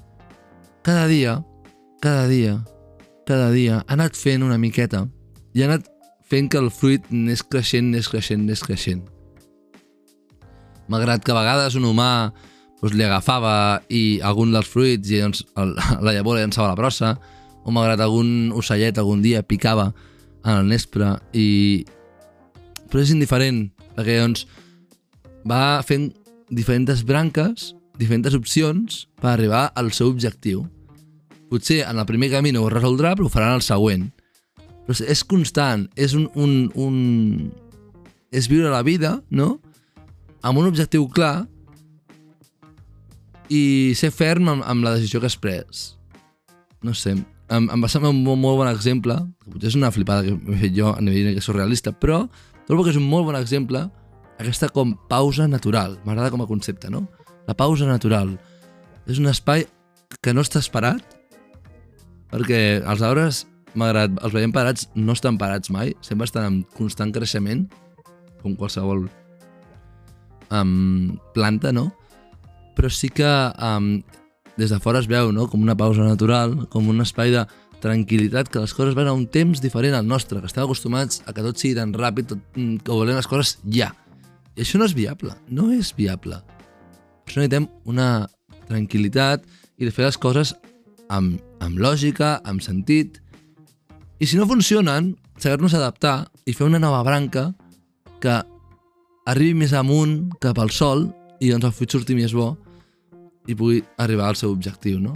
cada 0.82 1.06
dia, 1.10 1.38
cada 2.02 2.26
dia, 2.30 2.58
cada 3.28 3.52
dia, 3.54 3.82
ha 3.84 3.98
anat 3.98 4.18
fent 4.18 4.42
una 4.46 4.58
miqueta 4.58 5.04
i 5.54 5.62
ha 5.62 5.70
anat 5.70 5.90
fent 6.24 6.50
que 6.50 6.58
el 6.58 6.72
fruit 6.74 7.06
anés 7.12 7.44
creixent, 7.46 7.92
anés 7.92 8.10
creixent, 8.10 8.48
anés 8.48 8.64
creixent 8.64 9.04
malgrat 10.88 11.24
que 11.24 11.32
a 11.32 11.38
vegades 11.38 11.76
un 11.78 11.86
humà 11.88 12.32
doncs, 12.84 12.98
li 12.98 13.06
agafava 13.06 13.54
i 13.88 14.20
algun 14.22 14.52
dels 14.54 14.68
fruits 14.68 15.10
i 15.10 15.22
doncs, 15.22 15.44
el, 15.60 15.74
la 16.04 16.14
llavor 16.16 16.38
llançava 16.38 16.72
la 16.72 16.78
brossa, 16.78 17.14
o 17.64 17.72
malgrat 17.72 18.02
algun 18.04 18.52
ocellet 18.52 18.98
algun 19.00 19.22
dia 19.24 19.42
picava 19.42 19.92
en 20.44 20.58
el 20.60 20.68
nespre 20.68 21.14
i... 21.32 21.84
però 22.90 23.02
és 23.02 23.14
indiferent 23.14 23.64
perquè 23.96 24.18
doncs 24.20 24.44
va 25.48 25.80
fent 25.86 26.10
diferents 26.52 27.02
branques 27.08 27.72
diferents 27.98 28.36
opcions 28.36 29.04
per 29.20 29.32
arribar 29.32 29.70
al 29.74 29.90
seu 29.96 30.12
objectiu 30.12 30.66
potser 31.48 31.82
en 31.88 32.00
el 32.00 32.08
primer 32.08 32.30
camí 32.34 32.52
no 32.52 32.66
ho 32.66 32.72
resoldrà 32.72 33.14
però 33.16 33.28
ho 33.28 33.32
farà 33.32 33.52
en 33.52 33.62
el 33.62 33.64
següent 33.64 34.10
però 34.84 34.98
és 35.00 35.24
constant 35.24 35.88
és 35.96 36.14
un, 36.18 36.28
un, 36.36 36.68
un... 36.76 37.50
és 38.30 38.50
viure 38.52 38.68
la 38.68 38.84
vida 38.84 39.16
no? 39.30 39.56
amb 40.44 40.60
un 40.60 40.68
objectiu 40.68 41.08
clar 41.08 41.46
i 43.52 43.92
ser 43.98 44.10
ferm 44.14 44.48
amb, 44.48 44.64
amb 44.66 44.86
la 44.86 44.94
decisió 44.96 45.20
que 45.20 45.28
has 45.28 45.36
pres. 45.40 45.84
No 46.84 46.94
sé, 46.96 47.14
em, 47.14 47.68
em 47.68 47.84
va 47.84 47.90
semblar 47.90 48.12
un 48.12 48.22
molt, 48.24 48.40
molt 48.40 48.62
bon 48.62 48.70
exemple, 48.70 49.16
que 49.44 49.52
potser 49.52 49.72
és 49.72 49.78
una 49.78 49.92
flipada 49.94 50.24
que 50.26 50.34
m'he 50.36 50.60
fet 50.62 50.74
jo 50.76 50.92
a 50.92 51.00
nivell 51.04 51.34
que 51.36 51.44
surrealista, 51.44 51.92
però 51.92 52.24
trobo 52.68 52.84
que 52.84 52.94
és 52.94 53.00
un 53.00 53.08
molt 53.08 53.28
bon 53.28 53.38
exemple 53.38 53.84
aquesta 54.40 54.70
com 54.72 54.94
pausa 55.10 55.46
natural. 55.48 55.98
M'agrada 56.04 56.32
com 56.32 56.42
a 56.42 56.48
concepte, 56.50 56.90
no? 56.90 57.06
La 57.48 57.56
pausa 57.56 57.86
natural. 57.86 58.34
És 59.06 59.20
un 59.20 59.28
espai 59.30 59.66
que 60.24 60.32
no 60.34 60.42
està 60.44 60.62
esperat, 60.62 61.02
perquè 62.32 62.80
els 62.80 63.02
arbres, 63.04 63.44
malgrat 63.78 64.16
els 64.24 64.34
veiem 64.34 64.54
parats, 64.54 64.88
no 64.94 65.14
estan 65.14 65.38
parats 65.38 65.70
mai, 65.70 65.92
sempre 66.02 66.26
estan 66.28 66.48
en 66.48 66.62
constant 66.78 67.12
creixement, 67.14 67.66
com 68.42 68.56
qualsevol 68.56 69.06
um, 70.50 71.18
planta, 71.36 71.72
no? 71.72 71.90
Però 72.74 72.90
sí 72.90 73.10
que 73.12 73.30
um, 73.58 73.98
des 74.56 74.70
de 74.70 74.78
fora 74.80 75.00
es 75.02 75.08
veu 75.10 75.32
no? 75.32 75.48
com 75.50 75.62
una 75.62 75.76
pausa 75.76 76.04
natural, 76.06 76.56
com 76.70 76.88
un 76.90 77.02
espai 77.04 77.32
de 77.34 77.44
tranquil·litat, 77.84 78.48
que 78.48 78.62
les 78.62 78.72
coses 78.74 78.96
van 78.96 79.10
a 79.10 79.16
un 79.16 79.26
temps 79.28 79.60
diferent 79.60 79.96
al 79.98 80.06
nostre, 80.08 80.40
que 80.40 80.48
estem 80.48 80.64
acostumats 80.64 81.20
a 81.26 81.34
que 81.36 81.44
tot 81.44 81.60
sigui 81.60 81.76
tan 81.76 81.92
ràpid, 81.94 82.30
tot, 82.32 82.44
mm, 82.56 82.80
que 82.84 82.92
volem 82.92 83.18
les 83.18 83.28
coses 83.28 83.58
ja. 83.68 83.92
I 84.54 84.62
això 84.64 84.78
no 84.78 84.86
és 84.88 84.94
viable, 84.96 85.34
no 85.50 85.70
és 85.74 85.92
viable. 85.96 86.38
Per 87.24 87.32
això 87.32 87.42
necessitem 87.42 87.68
una 87.90 88.28
tranquil·litat 88.68 89.44
i 89.78 89.84
de 89.84 89.92
fer 89.92 90.06
les 90.06 90.18
coses 90.20 90.54
amb, 91.12 91.40
amb 91.60 91.78
lògica, 91.78 92.38
amb 92.44 92.62
sentit. 92.64 93.20
I 94.22 94.26
si 94.26 94.38
no 94.38 94.48
funcionen, 94.48 95.14
saber-nos 95.36 95.74
adaptar 95.74 96.30
i 96.46 96.54
fer 96.54 96.66
una 96.66 96.80
nova 96.80 97.02
branca 97.04 97.50
que 98.22 98.40
arribi 99.26 99.54
més 99.64 99.74
amunt 99.76 100.30
cap 100.40 100.58
al 100.58 100.70
sol 100.70 101.08
i 101.40 101.50
doncs 101.50 101.66
el 101.66 101.74
fruit 101.74 101.92
surti 101.92 102.16
més 102.16 102.32
bo 102.32 102.54
i 103.46 103.54
pugui 103.54 103.82
arribar 104.00 104.30
al 104.30 104.38
seu 104.40 104.52
objectiu, 104.52 105.00
no? 105.00 105.14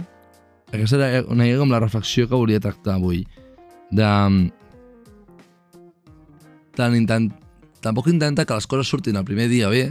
Aquesta 0.69 0.99
era 0.99 1.23
una 1.27 1.47
mica 1.47 1.59
com 1.61 1.71
la 1.73 1.81
reflexió 1.81 2.27
que 2.29 2.37
volia 2.37 2.61
tractar 2.61 2.97
avui. 2.99 3.23
De... 3.91 4.09
Tant 6.77 6.97
intent... 6.97 7.31
Tampoc 7.79 8.09
intenta 8.11 8.43
que 8.43 8.57
les 8.57 8.67
coses 8.67 8.89
surtin 8.91 9.15
el 9.15 9.23
primer 9.23 9.47
dia 9.47 9.69
bé, 9.71 9.85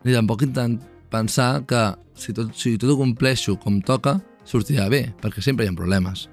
ni 0.00 0.14
tampoc 0.16 0.46
intent 0.46 0.78
pensar 1.12 1.66
que 1.68 1.82
si 2.16 2.32
tot, 2.32 2.54
si 2.56 2.78
tot 2.80 2.94
ho 2.94 2.96
compleixo 2.96 3.58
com 3.60 3.82
toca, 3.84 4.16
sortirà 4.48 4.88
bé, 4.88 5.02
perquè 5.20 5.44
sempre 5.44 5.66
hi 5.66 5.70
ha 5.70 5.76
problemes. 5.76 6.28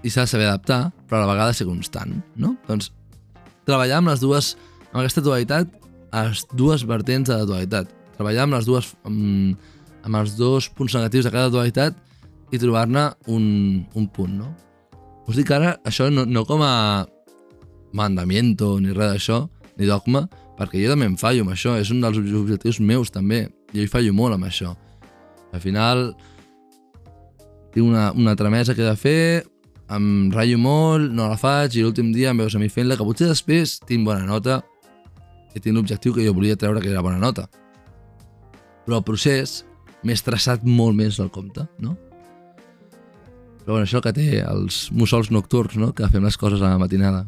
I 0.00 0.10
s'ha 0.10 0.24
de 0.24 0.32
saber 0.32 0.46
adaptar, 0.48 0.88
però 1.08 1.20
a 1.20 1.26
la 1.26 1.32
vegada 1.34 1.56
ser 1.56 1.66
constant, 1.68 2.16
no? 2.40 2.54
Doncs 2.68 2.92
treballar 3.68 4.00
amb 4.00 4.12
les 4.12 4.22
dues, 4.24 4.54
amb 4.90 5.02
aquesta 5.02 5.24
dualitat, 5.24 5.72
les 6.14 6.44
dues 6.56 6.86
vertents 6.88 7.28
de 7.28 7.36
la 7.36 7.48
dualitat. 7.48 7.90
Treballar 8.16 8.46
amb 8.46 8.56
les 8.56 8.68
dues, 8.68 8.92
amb, 9.08 9.58
amb 10.08 10.18
els 10.22 10.34
dos 10.38 10.70
punts 10.72 10.96
negatius 10.96 11.28
de 11.28 11.34
cada 11.34 11.52
dualitat 11.52 11.96
i 12.52 12.58
trobar-ne 12.60 13.10
un, 13.28 13.44
un 13.94 14.08
punt, 14.08 14.34
no? 14.40 14.50
Us 15.28 15.36
dic 15.36 15.50
ara, 15.52 15.76
això 15.84 16.08
no, 16.08 16.24
no 16.24 16.46
com 16.48 16.64
a 16.64 17.04
mandamiento 17.92 18.78
ni 18.80 18.94
res 18.96 19.12
d'això, 19.12 19.42
ni 19.76 19.88
dogma, 19.88 20.24
perquè 20.58 20.80
jo 20.80 20.94
també 20.94 21.06
em 21.10 21.18
fallo 21.20 21.44
amb 21.44 21.52
això, 21.52 21.76
és 21.78 21.92
un 21.92 22.00
dels 22.02 22.18
objectius 22.40 22.80
meus 22.80 23.12
també, 23.12 23.44
jo 23.74 23.84
hi 23.84 23.90
fallo 23.92 24.14
molt 24.16 24.38
amb 24.38 24.48
això. 24.48 24.72
Al 25.52 25.60
final, 25.60 26.08
tinc 27.74 27.84
una, 27.84 28.10
una 28.16 28.34
tramesa 28.36 28.74
que 28.74 28.84
he 28.84 28.88
de 28.88 28.96
fer, 28.98 29.44
em 29.92 30.28
ratllo 30.32 30.58
molt, 30.60 31.12
no 31.12 31.28
la 31.28 31.38
faig, 31.40 31.76
i 31.76 31.84
l'últim 31.84 32.10
dia 32.16 32.32
em 32.32 32.40
veus 32.40 32.56
a 32.56 32.60
mi 32.60 32.72
fent-la, 32.72 32.96
que 32.96 33.06
potser 33.06 33.28
després 33.30 33.78
tinc 33.88 34.08
bona 34.08 34.26
nota, 34.28 34.62
i 35.54 35.60
tinc 35.60 35.76
l'objectiu 35.76 36.16
que 36.16 36.24
jo 36.24 36.34
volia 36.36 36.56
treure, 36.56 36.80
que 36.80 36.92
era 36.92 37.04
bona 37.04 37.20
nota. 37.20 37.46
Però 38.88 39.00
el 39.00 39.04
procés 39.04 39.62
m'he 40.02 40.14
estressat 40.14 40.64
molt 40.64 40.96
més 40.96 41.18
del 41.18 41.30
compte, 41.34 41.64
no? 41.82 41.96
Però 43.62 43.74
bueno, 43.74 43.84
això 43.84 44.00
que 44.00 44.14
té 44.16 44.40
els 44.40 44.86
mussols 44.96 45.28
nocturns, 45.34 45.76
no? 45.76 45.90
Que 45.92 46.08
fem 46.08 46.24
les 46.24 46.38
coses 46.40 46.62
a 46.62 46.70
la 46.70 46.80
matinada. 46.80 47.26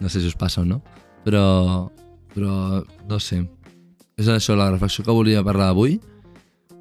No 0.00 0.10
sé 0.12 0.20
si 0.20 0.28
us 0.28 0.36
passa 0.36 0.60
o 0.60 0.66
no, 0.68 0.82
però, 1.24 1.88
però 2.34 2.82
no 3.08 3.20
sé. 3.22 3.40
És 4.20 4.28
això 4.28 4.56
la 4.58 4.70
reflexió 4.70 5.06
que 5.06 5.14
volia 5.14 5.44
parlar 5.46 5.70
avui. 5.72 5.96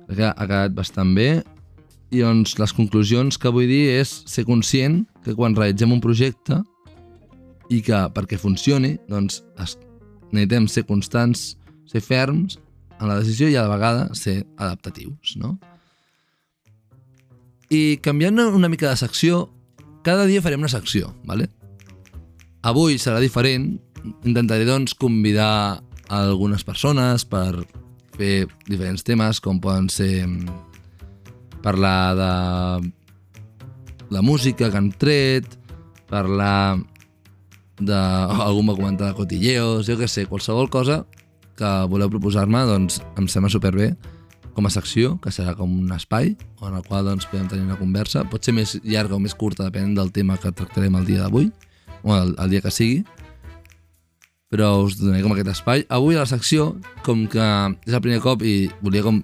Crec 0.09 0.17
que 0.17 0.27
ha 0.27 0.47
quedat 0.49 0.75
bastant 0.75 1.13
bé. 1.15 1.29
I 2.11 2.25
doncs 2.25 2.57
les 2.59 2.73
conclusions 2.75 3.37
que 3.39 3.53
vull 3.55 3.69
dir 3.71 3.85
és 4.01 4.11
ser 4.27 4.43
conscient 4.43 5.05
que 5.23 5.31
quan 5.37 5.55
realitzem 5.55 5.93
un 5.95 6.01
projecte 6.03 6.57
i 7.71 7.79
que 7.79 8.01
perquè 8.11 8.35
funcioni, 8.35 8.97
doncs 9.07 9.39
es, 9.63 9.77
necessitem 10.33 10.67
ser 10.67 10.83
constants, 10.89 11.53
ser 11.87 12.03
ferms 12.03 12.57
en 13.01 13.09
la 13.09 13.17
decisió 13.19 13.49
i 13.49 13.57
a 13.57 13.65
la 13.65 13.73
vegada 13.73 14.09
ser 14.15 14.45
adaptatius, 14.57 15.35
no? 15.41 15.57
I 17.71 17.97
canviant 18.03 18.39
una 18.43 18.69
mica 18.69 18.89
de 18.89 18.99
secció, 18.99 19.49
cada 20.05 20.27
dia 20.29 20.41
farem 20.43 20.61
una 20.61 20.71
secció, 20.71 21.13
¿vale? 21.25 21.49
Avui 22.61 22.99
serà 23.01 23.21
diferent, 23.23 23.73
intentaré 24.27 24.67
doncs 24.67 24.93
convidar 24.93 25.81
algunes 26.11 26.65
persones 26.67 27.25
per 27.25 27.63
fer 28.17 28.45
diferents 28.67 29.05
temes 29.07 29.39
com 29.41 29.61
poden 29.63 29.87
ser 29.89 30.27
mm, 30.27 30.49
parlar 31.63 32.15
de 32.19 32.91
la 34.11 34.21
música 34.21 34.69
que 34.69 34.77
han 34.77 34.91
tret, 34.91 35.47
parlar 36.11 36.77
de... 37.79 37.95
algú 37.95 38.61
m'ha 38.67 38.75
comentat 38.75 39.13
de 39.13 39.17
cotilleos, 39.17 39.87
jo 39.87 39.95
què 39.97 40.09
sé, 40.11 40.27
qualsevol 40.29 40.69
cosa 40.69 41.05
que 41.57 41.69
voleu 41.91 42.09
proposar-me, 42.11 42.63
doncs 42.69 43.01
em 43.19 43.27
sembla 43.31 43.51
superbé 43.53 43.91
com 44.53 44.67
a 44.67 44.71
secció, 44.73 45.15
que 45.23 45.31
serà 45.31 45.53
com 45.55 45.71
un 45.71 45.91
espai 45.95 46.33
en 46.61 46.75
el 46.75 46.83
qual 46.85 47.07
doncs, 47.07 47.27
podem 47.31 47.47
tenir 47.49 47.65
una 47.65 47.79
conversa. 47.79 48.25
Pot 48.29 48.45
ser 48.45 48.53
més 48.55 48.75
llarga 48.83 49.15
o 49.15 49.21
més 49.23 49.35
curta, 49.37 49.65
depenent 49.67 49.95
del 49.97 50.11
tema 50.11 50.37
que 50.37 50.51
tractarem 50.51 50.97
el 50.99 51.07
dia 51.07 51.23
d'avui, 51.23 51.49
o 52.03 52.15
el, 52.15 52.35
el 52.37 52.51
dia 52.51 52.63
que 52.63 52.73
sigui. 52.73 53.01
Però 54.51 54.73
us 54.83 54.97
donaré 54.99 55.23
com 55.23 55.31
aquest 55.31 55.53
espai. 55.53 55.85
Avui 55.89 56.17
a 56.17 56.25
la 56.25 56.29
secció, 56.29 56.73
com 57.05 57.23
que 57.31 57.47
és 57.87 57.95
el 57.95 58.03
primer 58.03 58.19
cop 58.23 58.43
i 58.43 58.67
volia 58.83 59.05
com 59.05 59.21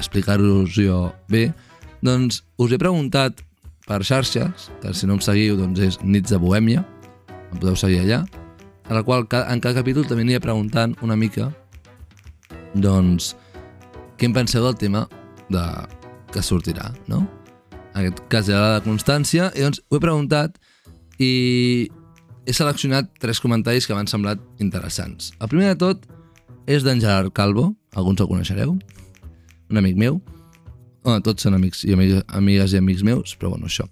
explicar-vos 0.00 0.72
jo 0.72 1.10
bé, 1.28 1.50
doncs 2.00 2.40
us 2.56 2.72
he 2.72 2.80
preguntat 2.80 3.44
per 3.84 4.00
xarxes, 4.06 4.70
que 4.80 4.94
si 4.96 5.08
no 5.08 5.18
em 5.18 5.24
seguiu 5.24 5.58
doncs 5.58 5.80
és 5.84 6.00
Nits 6.00 6.32
de 6.32 6.38
Bohèmia, 6.40 6.86
em 7.50 7.58
podeu 7.58 7.76
seguir 7.76 8.00
allà, 8.04 8.22
en 8.88 8.96
la 8.96 9.02
qual 9.04 9.26
en 9.28 9.60
cada 9.60 9.76
capítol 9.76 10.06
també 10.08 10.24
aniré 10.24 10.40
preguntant 10.42 10.96
una 11.04 11.18
mica 11.18 11.50
doncs 12.74 13.34
què 14.18 14.28
en 14.28 14.36
penseu 14.36 14.64
del 14.66 14.76
tema 14.78 15.06
de 15.50 15.64
que 16.30 16.42
sortirà, 16.44 16.90
no? 17.10 17.24
En 17.94 18.04
aquest 18.04 18.22
cas 18.30 18.48
era 18.48 18.76
la 18.76 18.84
constància, 18.84 19.50
i 19.56 19.64
doncs 19.64 19.82
ho 19.88 19.98
he 19.98 20.02
preguntat 20.02 20.60
i 21.18 21.90
he 22.46 22.54
seleccionat 22.54 23.10
tres 23.20 23.40
comentaris 23.42 23.86
que 23.86 23.96
m'han 23.96 24.08
semblat 24.10 24.40
interessants. 24.62 25.32
El 25.40 25.50
primer 25.50 25.72
de 25.72 25.78
tot 25.80 26.06
és 26.70 26.86
d'en 26.86 27.02
Gerard 27.02 27.34
Calvo, 27.34 27.72
alguns 27.98 28.22
el 28.22 28.30
coneixereu, 28.30 28.76
un 29.70 29.80
amic 29.80 29.98
meu. 29.98 30.20
Bueno, 31.02 31.22
tots 31.24 31.46
són 31.46 31.56
amics 31.56 31.82
i 31.88 31.94
amigues, 31.96 32.22
amigues 32.36 32.74
i 32.74 32.80
amics 32.80 33.02
meus, 33.06 33.34
però 33.38 33.54
bueno, 33.54 33.70
això. 33.70 33.86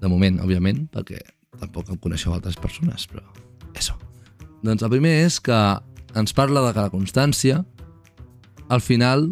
De 0.00 0.08
moment, 0.08 0.40
òbviament, 0.40 0.86
perquè 0.94 1.20
tampoc 1.60 1.90
em 1.92 2.00
coneixeu 2.00 2.32
altres 2.32 2.56
persones, 2.56 3.04
però 3.10 3.22
això. 3.74 3.98
Doncs 4.64 4.82
el 4.84 4.92
primer 4.92 5.12
és 5.26 5.38
que 5.44 5.58
ens 6.18 6.34
parla 6.34 6.64
de 6.66 6.72
que 6.74 6.84
la 6.84 6.92
constància 6.92 7.60
al 8.70 8.82
final 8.82 9.30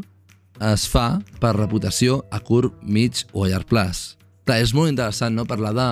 es 0.72 0.86
fa 0.90 1.20
per 1.40 1.54
reputació 1.56 2.22
a 2.34 2.40
curt, 2.42 2.74
mig 2.82 3.24
o 3.32 3.44
a 3.44 3.50
llarg 3.52 3.68
plaç. 3.70 4.18
Clar, 4.46 4.58
és 4.64 4.74
molt 4.74 4.90
interessant 4.90 5.36
no 5.36 5.46
parlar 5.46 5.74
de 5.76 5.88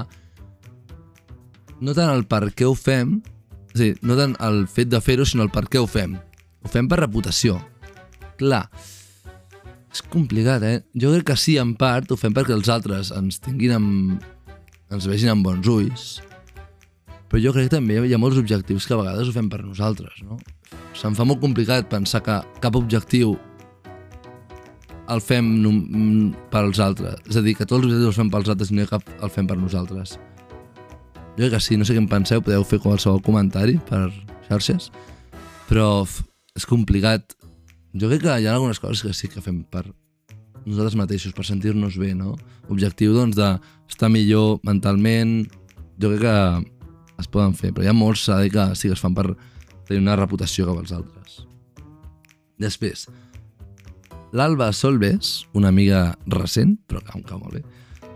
no 1.81 1.95
tant 1.95 2.11
el 2.11 2.25
per 2.29 2.49
què 2.57 2.67
ho 2.67 2.75
fem, 2.75 3.19
és 3.75 3.81
dir, 3.83 3.93
no 4.03 4.17
tant 4.19 4.35
el 4.43 4.65
fet 4.71 4.91
de 4.91 5.01
fer-ho, 5.05 5.27
sinó 5.29 5.45
el 5.45 5.53
per 5.53 5.67
què 5.69 5.83
ho 5.83 5.89
fem. 5.91 6.17
Ho 6.65 6.73
fem 6.73 6.89
per 6.89 7.03
reputació. 7.03 7.59
Clar, 8.41 8.65
és 9.93 10.03
complicat, 10.13 10.65
eh? 10.65 10.81
Jo 10.99 11.13
crec 11.15 11.31
que 11.31 11.37
sí, 11.41 11.57
en 11.61 11.75
part, 11.79 12.11
ho 12.11 12.19
fem 12.21 12.35
perquè 12.37 12.57
els 12.57 12.71
altres 12.73 13.13
ens 13.17 13.41
tinguin 13.45 13.77
amb... 13.77 14.25
ens 14.93 15.07
vegin 15.09 15.33
amb 15.33 15.47
bons 15.47 15.69
ulls, 15.69 16.09
però 17.31 17.43
jo 17.43 17.53
crec 17.55 17.69
que 17.69 17.77
també 17.77 17.99
hi 18.07 18.15
ha 18.15 18.21
molts 18.23 18.39
objectius 18.39 18.87
que 18.87 18.95
a 18.95 19.01
vegades 19.01 19.29
ho 19.29 19.35
fem 19.35 19.51
per 19.51 19.63
nosaltres, 19.65 20.23
no? 20.23 20.39
se'm 20.97 21.17
fa 21.17 21.27
molt 21.29 21.43
complicat 21.43 21.91
pensar 21.91 22.23
que 22.25 22.39
cap 22.63 22.77
objectiu 22.79 23.37
el 25.13 25.21
fem 25.23 25.51
pels 26.51 26.81
altres. 26.83 27.21
És 27.31 27.39
a 27.39 27.43
dir, 27.45 27.55
que 27.55 27.67
tots 27.67 27.79
els 27.79 27.91
objectius 27.91 28.13
els 28.13 28.21
fem 28.23 28.31
pels 28.33 28.49
altres 28.51 28.73
i 28.73 28.79
no 28.79 28.87
cap 28.91 29.05
el 29.21 29.33
fem 29.33 29.47
per 29.47 29.59
nosaltres. 29.59 30.17
Jo 31.37 31.45
crec 31.45 31.53
que 31.55 31.61
sí, 31.63 31.77
no 31.77 31.87
sé 31.87 31.95
què 31.95 32.03
en 32.03 32.09
penseu, 32.11 32.43
podeu 32.43 32.65
fer 32.67 32.81
qualsevol 32.83 33.21
comentari 33.23 33.77
per 33.91 34.09
xarxes, 34.49 34.89
però 35.69 36.07
és 36.57 36.67
complicat. 36.67 37.37
Jo 37.97 38.11
crec 38.11 38.25
que 38.25 38.41
hi 38.41 38.49
ha 38.49 38.57
algunes 38.57 38.81
coses 38.83 39.05
que 39.05 39.15
sí 39.15 39.31
que 39.31 39.45
fem 39.45 39.63
per 39.71 39.85
nosaltres 40.65 40.97
mateixos, 40.99 41.35
per 41.37 41.47
sentir-nos 41.47 41.99
bé, 42.01 42.15
no? 42.17 42.35
Objectiu, 42.73 43.15
doncs, 43.15 43.37
d'estar 43.39 44.11
millor 44.11 44.59
mentalment, 44.67 45.45
jo 46.03 46.11
crec 46.11 46.25
que 46.25 46.76
es 47.21 47.29
poden 47.29 47.55
fer, 47.57 47.73
però 47.75 47.87
hi 47.87 47.91
ha 47.91 47.97
molts, 47.97 48.27
s'ha 48.27 48.43
que 48.53 48.67
sí 48.79 48.91
que 48.91 48.97
es 48.97 49.03
fan 49.03 49.15
per 49.17 49.31
tenir 49.87 50.03
una 50.03 50.17
reputació 50.19 50.67
cap 50.69 50.81
als 50.83 50.93
altres. 50.97 51.41
Després, 52.61 53.07
l'Alba 54.37 54.71
Solves, 54.73 55.47
una 55.55 55.69
amiga 55.73 56.17
recent, 56.33 56.77
però 56.89 57.03
que 57.05 57.17
em 57.17 57.25
cau 57.27 57.41
molt 57.41 57.59
bé, 57.59 57.65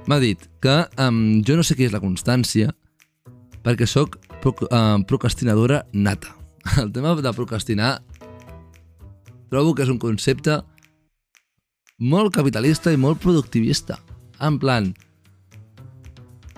m'ha 0.09 0.21
dit 0.23 0.47
que 0.65 0.77
um, 1.01 1.41
jo 1.47 1.57
no 1.59 1.65
sé 1.67 1.77
què 1.79 1.87
és 1.89 1.95
la 1.95 2.03
constància 2.03 2.73
perquè 3.65 3.87
sóc 3.89 4.17
proc 4.41 4.65
uh, 4.69 4.99
procrastinadora 5.07 5.85
nata. 5.93 6.35
El 6.83 6.93
tema 6.93 7.15
de 7.17 7.33
procrastinar 7.37 7.99
trobo 9.51 9.75
que 9.75 9.85
és 9.85 9.93
un 9.93 10.01
concepte 10.01 10.61
molt 12.01 12.33
capitalista 12.33 12.93
i 12.93 13.01
molt 13.01 13.21
productivista. 13.21 13.99
En 14.41 14.57
plan, 14.59 14.95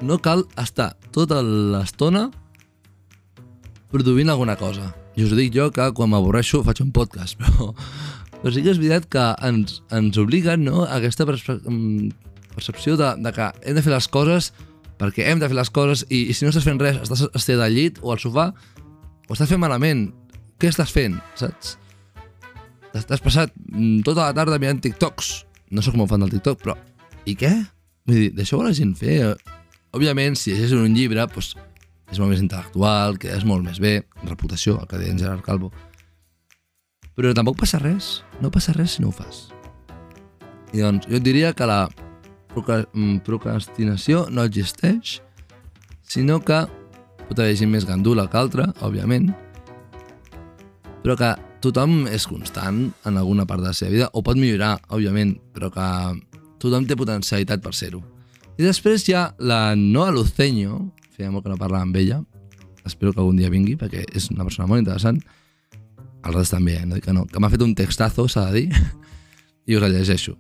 no 0.03 0.19
cal 0.23 0.47
estar 0.61 0.93
tota 1.15 1.43
l'estona 1.45 2.29
produint 3.93 4.33
alguna 4.33 4.57
cosa. 4.57 4.91
I 5.17 5.27
us 5.27 5.35
dic 5.37 5.53
jo 5.55 5.69
que 5.75 5.91
quan 5.97 6.11
m'avorreixo 6.13 6.63
faig 6.65 6.81
un 6.85 6.93
podcast, 6.97 7.37
però, 7.41 7.73
però 8.41 8.53
sí 8.53 8.65
que 8.65 8.73
és 8.73 8.81
veritat 8.81 9.09
que 9.13 9.25
ens, 9.49 9.81
ens 9.93 10.19
obliguen 10.21 10.65
no, 10.65 10.87
a 10.87 10.97
aquesta 10.99 11.29
mm, 11.29 12.13
percepció 12.55 12.97
de, 12.97 13.15
de 13.21 13.35
que 13.37 13.51
hem 13.63 13.77
de 13.77 13.85
fer 13.85 13.93
les 13.93 14.09
coses 14.09 14.53
perquè 15.03 15.27
hem 15.29 15.41
de 15.43 15.49
fer 15.51 15.59
les 15.59 15.71
coses 15.75 16.05
i, 16.09 16.29
i 16.31 16.35
si 16.37 16.47
no 16.47 16.53
estàs 16.53 16.67
fent 16.69 16.81
res, 16.81 17.01
estàs 17.03 17.25
estirada 17.35 17.67
al 17.67 17.77
llit 17.77 17.99
o 18.03 18.13
al 18.15 18.21
sofà, 18.23 18.53
ho 18.53 19.35
estàs 19.35 19.51
fent 19.51 19.63
malament. 19.63 20.11
Què 20.63 20.71
estàs 20.71 20.93
fent, 20.95 21.17
saps? 21.39 21.77
T'has 22.93 23.25
passat 23.25 23.55
mm, 23.57 24.05
tota 24.07 24.29
la 24.29 24.37
tarda 24.37 24.61
mirant 24.63 24.83
TikToks. 24.85 25.33
No 25.73 25.83
sóc 25.83 25.97
molt 25.99 26.13
fan 26.13 26.23
del 26.23 26.35
TikTok, 26.37 26.61
però... 26.63 26.77
I 27.27 27.35
què? 27.39 27.51
Vull 28.07 28.19
dir, 28.19 28.31
deixeu 28.37 28.63
la 28.63 28.75
gent 28.77 28.93
fer. 28.99 29.33
Òbviament, 29.93 30.39
si 30.41 30.55
llegeixes 30.55 30.79
un 30.81 30.95
llibre, 30.97 31.25
doncs, 31.29 31.51
és 32.13 32.21
molt 32.21 32.33
més 32.33 32.41
intel·lectual, 32.41 33.19
que 33.21 33.29
és 33.33 33.43
molt 33.45 33.65
més 33.65 33.77
bé, 33.81 33.99
reputació, 34.25 34.79
el 34.81 34.89
que 34.89 35.01
deia 35.01 35.13
en 35.13 35.19
Gerard 35.21 35.45
Calvo. 35.45 35.69
Però 37.13 37.33
tampoc 37.37 37.59
passa 37.61 37.81
res, 37.83 38.23
no 38.41 38.49
passa 38.53 38.73
res 38.73 38.97
si 38.97 39.05
no 39.05 39.11
ho 39.11 39.17
fas. 39.17 39.51
I 40.73 40.81
doncs, 40.81 41.09
jo 41.13 41.21
diria 41.21 41.53
que 41.53 41.69
la 41.69 41.83
mm, 42.57 43.21
procrastinació 43.27 44.25
no 44.33 44.47
existeix, 44.49 45.19
sinó 46.09 46.41
que 46.41 46.63
pot 47.29 47.45
haver 47.45 47.59
gent 47.61 47.73
més 47.73 47.85
gandula 47.89 48.25
que 48.33 48.41
altra, 48.41 48.71
òbviament, 48.81 49.29
però 51.05 51.19
que 51.21 51.35
tothom 51.61 52.07
és 52.09 52.25
constant 52.31 52.87
en 53.05 53.21
alguna 53.21 53.45
part 53.45 53.61
de 53.61 53.75
la 53.75 53.77
seva 53.77 53.93
vida, 53.93 54.09
o 54.17 54.25
pot 54.25 54.41
millorar, 54.41 54.79
òbviament, 54.89 55.37
però 55.53 55.69
que 55.75 55.87
tothom 56.65 56.89
té 56.89 56.97
potencialitat 56.97 57.61
per 57.61 57.77
ser-ho. 57.77 58.01
I 58.59 58.67
després 58.67 59.07
hi 59.09 59.15
ha 59.17 59.31
la 59.41 59.75
Noa 59.77 60.11
Luceño, 60.13 60.93
feia 61.17 61.31
molt 61.33 61.47
que 61.47 61.53
no 61.53 61.61
parlava 61.61 61.87
amb 61.87 61.97
ella, 61.97 62.21
espero 62.85 63.13
que 63.13 63.23
algun 63.23 63.39
dia 63.41 63.51
vingui, 63.53 63.79
perquè 63.81 64.05
és 64.13 64.29
una 64.35 64.45
persona 64.45 64.69
molt 64.69 64.83
interessant, 64.83 65.23
el 66.23 66.37
rest 66.37 66.55
també, 66.55 66.77
eh? 66.79 66.87
no 66.87 66.99
dic 66.99 67.07
que 67.09 67.15
no, 67.17 67.25
que 67.27 67.41
m'ha 67.41 67.51
fet 67.51 67.65
un 67.65 67.75
textazo, 67.79 68.29
s'ha 68.29 68.51
de 68.51 68.61
dir, 68.61 68.83
i 69.69 69.79
us 69.79 69.87
el 69.87 69.97
llegeixo. 69.97 70.37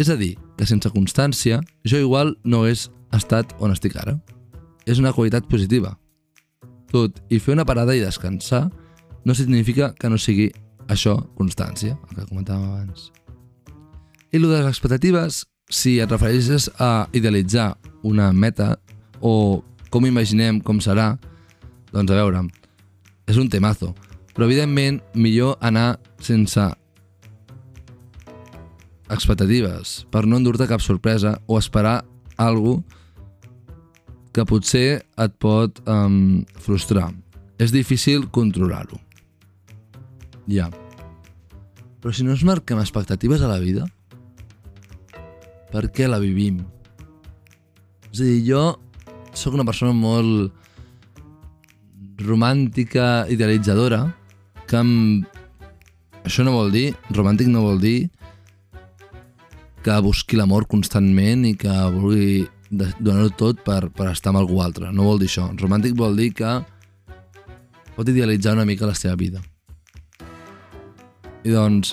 És 0.00 0.10
a 0.10 0.16
dir, 0.18 0.34
que 0.58 0.66
sense 0.66 0.90
constància, 0.90 1.60
jo 1.86 2.00
igual 2.00 2.34
no 2.42 2.64
hagués 2.64 2.88
estat 3.14 3.54
on 3.62 3.74
estic 3.74 3.94
ara. 4.00 4.16
És 4.90 4.98
una 4.98 5.12
qualitat 5.14 5.46
positiva. 5.50 5.94
Tot 6.90 7.20
i 7.30 7.38
fer 7.38 7.54
una 7.54 7.66
parada 7.66 7.94
i 7.94 8.02
descansar 8.02 8.66
no 9.24 9.34
significa 9.34 9.92
que 9.94 10.10
no 10.10 10.18
sigui 10.18 10.50
això 10.90 11.14
constància, 11.38 11.94
el 11.94 12.16
que 12.16 12.26
comentàvem 12.26 12.66
abans. 12.72 13.10
I 14.32 14.40
el 14.40 14.48
de 14.48 14.58
les 14.58 14.68
expectatives, 14.68 15.44
si 15.70 15.98
et 16.00 16.10
refereixes 16.10 16.68
a 16.78 17.06
idealitzar 17.12 17.74
una 18.04 18.32
meta 18.32 18.74
o 19.20 19.62
com 19.90 20.06
imaginem 20.06 20.60
com 20.60 20.80
serà, 20.82 21.14
doncs 21.92 22.10
a 22.10 22.18
veure, 22.18 22.42
és 23.30 23.38
un 23.38 23.48
temazo. 23.48 23.94
Però 24.34 24.48
evidentment 24.48 24.98
millor 25.14 25.56
anar 25.62 26.00
sense 26.18 26.64
expectatives 29.14 30.02
per 30.10 30.24
no 30.26 30.40
endur-te 30.40 30.66
cap 30.66 30.82
sorpresa 30.82 31.36
o 31.46 31.58
esperar 31.60 32.02
alguna 32.36 32.82
que 34.34 34.42
potser 34.42 35.04
et 35.22 35.34
pot 35.38 35.78
um, 35.86 36.42
frustrar. 36.58 37.12
És 37.62 37.70
difícil 37.70 38.26
controlar-ho. 38.34 38.98
Ja. 40.50 40.66
Però 42.02 42.12
si 42.12 42.26
no 42.26 42.34
ens 42.34 42.42
marquem 42.44 42.80
expectatives 42.82 43.44
a 43.46 43.50
la 43.52 43.60
vida, 43.62 43.86
per 45.74 45.88
què 45.90 46.06
la 46.06 46.22
vivim? 46.22 46.62
És 48.12 48.20
a 48.22 48.24
dir, 48.28 48.40
jo 48.46 48.62
sóc 49.34 49.56
una 49.58 49.66
persona 49.66 49.90
molt 49.90 50.54
romàntica, 52.22 53.26
idealitzadora, 53.34 54.04
que 54.70 54.78
amb... 54.78 55.26
això 56.22 56.46
no 56.46 56.54
vol 56.54 56.70
dir, 56.70 56.92
romàntic 57.10 57.50
no 57.50 57.64
vol 57.66 57.82
dir 57.82 57.98
que 59.84 59.96
busqui 60.00 60.38
l'amor 60.38 60.64
constantment 60.70 61.42
i 61.44 61.56
que 61.60 61.72
vulgui 61.92 62.46
donar-ho 62.70 63.28
tot 63.36 63.58
per, 63.66 63.90
per 63.92 64.08
estar 64.14 64.30
amb 64.32 64.40
algú 64.40 64.62
altre. 64.64 64.88
No 64.94 65.04
vol 65.10 65.20
dir 65.20 65.28
això. 65.28 65.50
Romàntic 65.60 65.92
vol 65.98 66.16
dir 66.16 66.30
que 66.38 66.54
pot 67.94 68.08
idealitzar 68.08 68.54
una 68.56 68.64
mica 68.64 68.88
la 68.88 68.96
seva 68.96 69.18
vida. 69.20 69.42
I 71.44 71.52
doncs, 71.52 71.92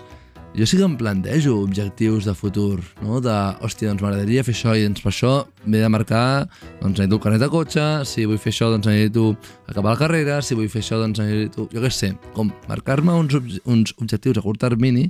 jo 0.53 0.65
sí 0.67 0.77
que 0.77 0.83
em 0.83 0.97
plantejo 0.99 1.55
objectius 1.61 2.25
de 2.25 2.33
futur, 2.35 2.81
no? 3.01 3.21
De, 3.23 3.31
hòstia, 3.63 3.87
doncs 3.87 4.03
m'agradaria 4.03 4.43
fer 4.43 4.51
això 4.51 4.75
i 4.75 4.83
doncs 4.83 4.99
per 5.03 5.11
això 5.13 5.31
m'he 5.63 5.79
de 5.79 5.89
marcar, 5.93 6.49
doncs 6.81 6.99
necessito 6.99 7.15
el 7.15 7.23
carnet 7.23 7.43
de 7.45 7.49
cotxe, 7.53 7.85
si 8.09 8.25
vull 8.27 8.41
fer 8.41 8.51
això 8.51 8.67
doncs 8.73 8.89
necessito 8.89 9.29
acabar 9.71 9.95
la 9.95 10.01
carrera, 10.01 10.41
si 10.43 10.57
vull 10.59 10.67
fer 10.71 10.83
això 10.83 10.99
doncs 10.99 11.23
necessito, 11.23 11.69
jo 11.71 11.83
què 11.85 11.91
sé, 11.95 12.11
com 12.35 12.51
marcar-me 12.67 13.15
uns, 13.15 13.37
ob 13.39 13.47
uns 13.71 13.95
objectius 13.97 14.41
a 14.41 14.45
curt 14.45 14.59
termini 14.67 15.07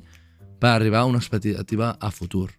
per 0.61 0.75
arribar 0.75 1.01
a 1.01 1.09
una 1.09 1.17
expectativa 1.17 1.95
a 1.99 2.13
futur. 2.13 2.51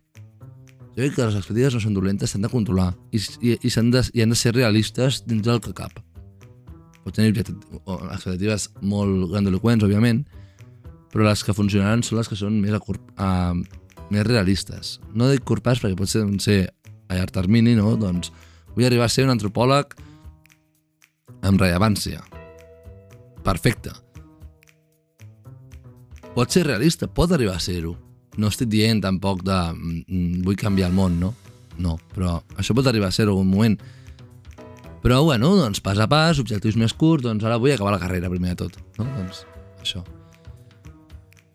Jo 0.93 1.01
crec 1.01 1.15
que 1.15 1.25
les 1.25 1.39
expectatives 1.39 1.79
no 1.79 1.87
són 1.87 1.95
dolentes, 1.95 2.35
s'han 2.35 2.43
de 2.43 2.51
controlar 2.53 2.91
i, 3.15 3.23
i, 3.41 3.57
i, 3.63 3.71
han 3.79 3.95
de, 3.95 4.03
i 4.13 4.27
han 4.27 4.35
de 4.35 4.37
ser 4.37 4.57
realistes 4.59 5.23
dins 5.25 5.47
del 5.47 5.63
que 5.63 5.73
cap. 5.73 6.03
Pot 7.07 7.15
tenir 7.15 7.33
expectatives 7.39 8.73
molt 8.83 9.31
grandiloquents, 9.31 9.87
òbviament, 9.87 10.27
però 11.13 11.27
les 11.27 11.45
que 11.45 11.55
funcionaran 11.57 12.05
són 12.07 12.21
les 12.21 12.31
que 12.31 12.39
són 12.39 12.61
més, 12.63 12.77
a 13.17 13.33
més 14.13 14.29
realistes. 14.29 14.99
No 15.15 15.31
dic 15.31 15.45
curt 15.49 15.65
pas 15.65 15.81
perquè 15.81 15.99
pot 15.99 16.11
ser, 16.11 16.25
ser 16.43 16.61
a 17.09 17.19
llarg 17.19 17.35
termini, 17.35 17.77
no? 17.79 17.95
Doncs 18.01 18.33
vull 18.75 18.89
arribar 18.89 19.09
a 19.09 19.13
ser 19.13 19.27
un 19.29 19.35
antropòleg 19.35 19.99
amb 21.43 21.61
rellevància. 21.61 22.23
Perfecte. 23.45 23.93
Pot 26.33 26.55
ser 26.55 26.65
realista, 26.65 27.11
pot 27.13 27.35
arribar 27.35 27.59
a 27.59 27.63
ser-ho 27.63 27.93
no 28.41 28.49
estic 28.49 28.71
dient 28.73 29.03
tampoc 29.05 29.43
de 29.45 29.59
mm, 29.73 30.43
vull 30.47 30.59
canviar 30.61 30.91
el 30.91 30.97
món, 30.97 31.19
no? 31.21 31.33
No, 31.83 31.97
però 32.15 32.39
això 32.61 32.77
pot 32.77 32.89
arribar 32.89 33.11
a 33.11 33.17
ser 33.17 33.27
algun 33.29 33.49
moment. 33.49 33.79
Però, 35.03 35.19
bueno, 35.27 35.55
doncs 35.59 35.83
pas 35.83 35.99
a 35.99 36.07
pas, 36.09 36.39
objectius 36.39 36.79
més 36.79 36.95
curts, 36.95 37.25
doncs 37.27 37.45
ara 37.45 37.59
vull 37.61 37.75
acabar 37.75 37.97
la 37.97 38.03
carrera 38.03 38.31
primer 38.33 38.55
de 38.55 38.65
tot, 38.65 38.79
no? 39.01 39.09
Doncs 39.19 39.45
això. 39.83 40.05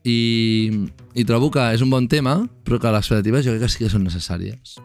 I, 0.07 0.71
i 1.19 1.25
trobo 1.27 1.49
que 1.51 1.63
és 1.75 1.83
un 1.83 1.91
bon 1.91 2.07
tema, 2.07 2.39
però 2.63 2.79
que 2.79 2.93
les 2.93 3.03
expectatives 3.03 3.43
jo 3.47 3.55
crec 3.55 3.65
que 3.65 3.73
sí 3.73 3.83
que 3.83 3.91
són 3.91 4.07
necessàries. 4.07 4.77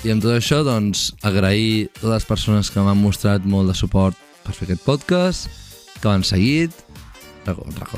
I 0.00 0.14
amb 0.14 0.22
tot 0.24 0.32
això, 0.32 0.62
doncs, 0.64 1.10
agrair 1.28 1.90
a 1.90 1.98
totes 1.98 2.14
les 2.14 2.24
persones 2.24 2.70
que 2.72 2.80
m'han 2.80 2.96
mostrat 2.96 3.44
molt 3.44 3.68
de 3.68 3.74
suport 3.76 4.16
per 4.46 4.54
fer 4.56 4.70
aquest 4.70 4.86
podcast, 4.86 5.50
que 6.00 6.08
m'han 6.08 6.24
seguit, 6.24 6.72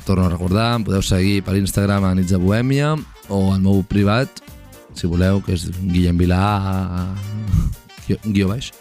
torno 0.05 0.27
a 0.27 0.31
recordar, 0.31 0.77
em 0.77 0.85
podeu 0.87 1.03
seguir 1.03 1.43
per 1.43 1.57
Instagram 1.59 2.05
a 2.05 2.15
Nits 2.15 2.33
de 2.33 2.41
Bohèmia 2.41 2.95
o 3.29 3.41
al 3.53 3.61
meu 3.61 3.83
privat, 3.83 4.43
si 4.95 5.09
voleu, 5.11 5.41
que 5.43 5.57
és 5.57 5.69
Guillem 5.71 6.19
Vilà 6.21 6.43
guió 8.07 8.49
baix. 8.51 8.73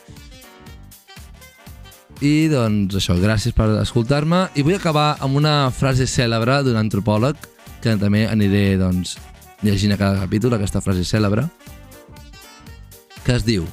I 2.22 2.52
doncs 2.52 3.00
això, 3.00 3.16
gràcies 3.18 3.56
per 3.58 3.68
escoltar-me 3.82 4.46
i 4.54 4.62
vull 4.62 4.78
acabar 4.78 5.16
amb 5.26 5.40
una 5.40 5.72
frase 5.74 6.06
cèlebre 6.06 6.60
d'un 6.62 6.78
antropòleg 6.78 7.38
que 7.82 7.98
també 7.98 8.28
aniré 8.30 8.78
doncs, 8.78 9.18
llegint 9.66 9.96
a 9.96 9.98
cada 9.98 10.22
capítol 10.22 10.54
aquesta 10.54 10.82
frase 10.86 11.06
cèlebre 11.06 11.48
que 13.26 13.38
es 13.38 13.46
diu 13.46 13.66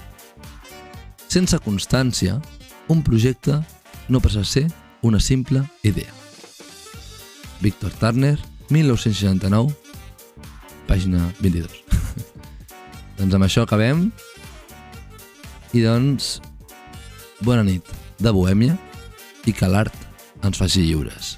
Sense 1.29 1.59
constància, 1.61 2.39
un 2.89 3.03
projecte 3.05 3.59
no 4.09 4.21
passa 4.25 4.41
a 4.41 4.49
ser 4.49 4.65
una 5.05 5.21
simple 5.21 5.61
idea. 5.85 6.18
Víctor 7.61 7.91
Turner, 7.99 8.39
1969, 8.71 9.73
pàgina 10.87 11.33
22. 11.41 11.67
doncs 13.19 13.35
amb 13.35 13.47
això 13.47 13.65
acabem. 13.67 14.09
I 15.75 15.83
doncs, 15.85 16.39
bona 17.43 17.65
nit 17.67 17.89
de 18.23 18.33
Bohèmia 18.35 18.79
i 19.47 19.55
que 19.55 19.69
l'art 19.71 19.95
ens 20.45 20.61
faci 20.61 20.87
lliures. 20.87 21.38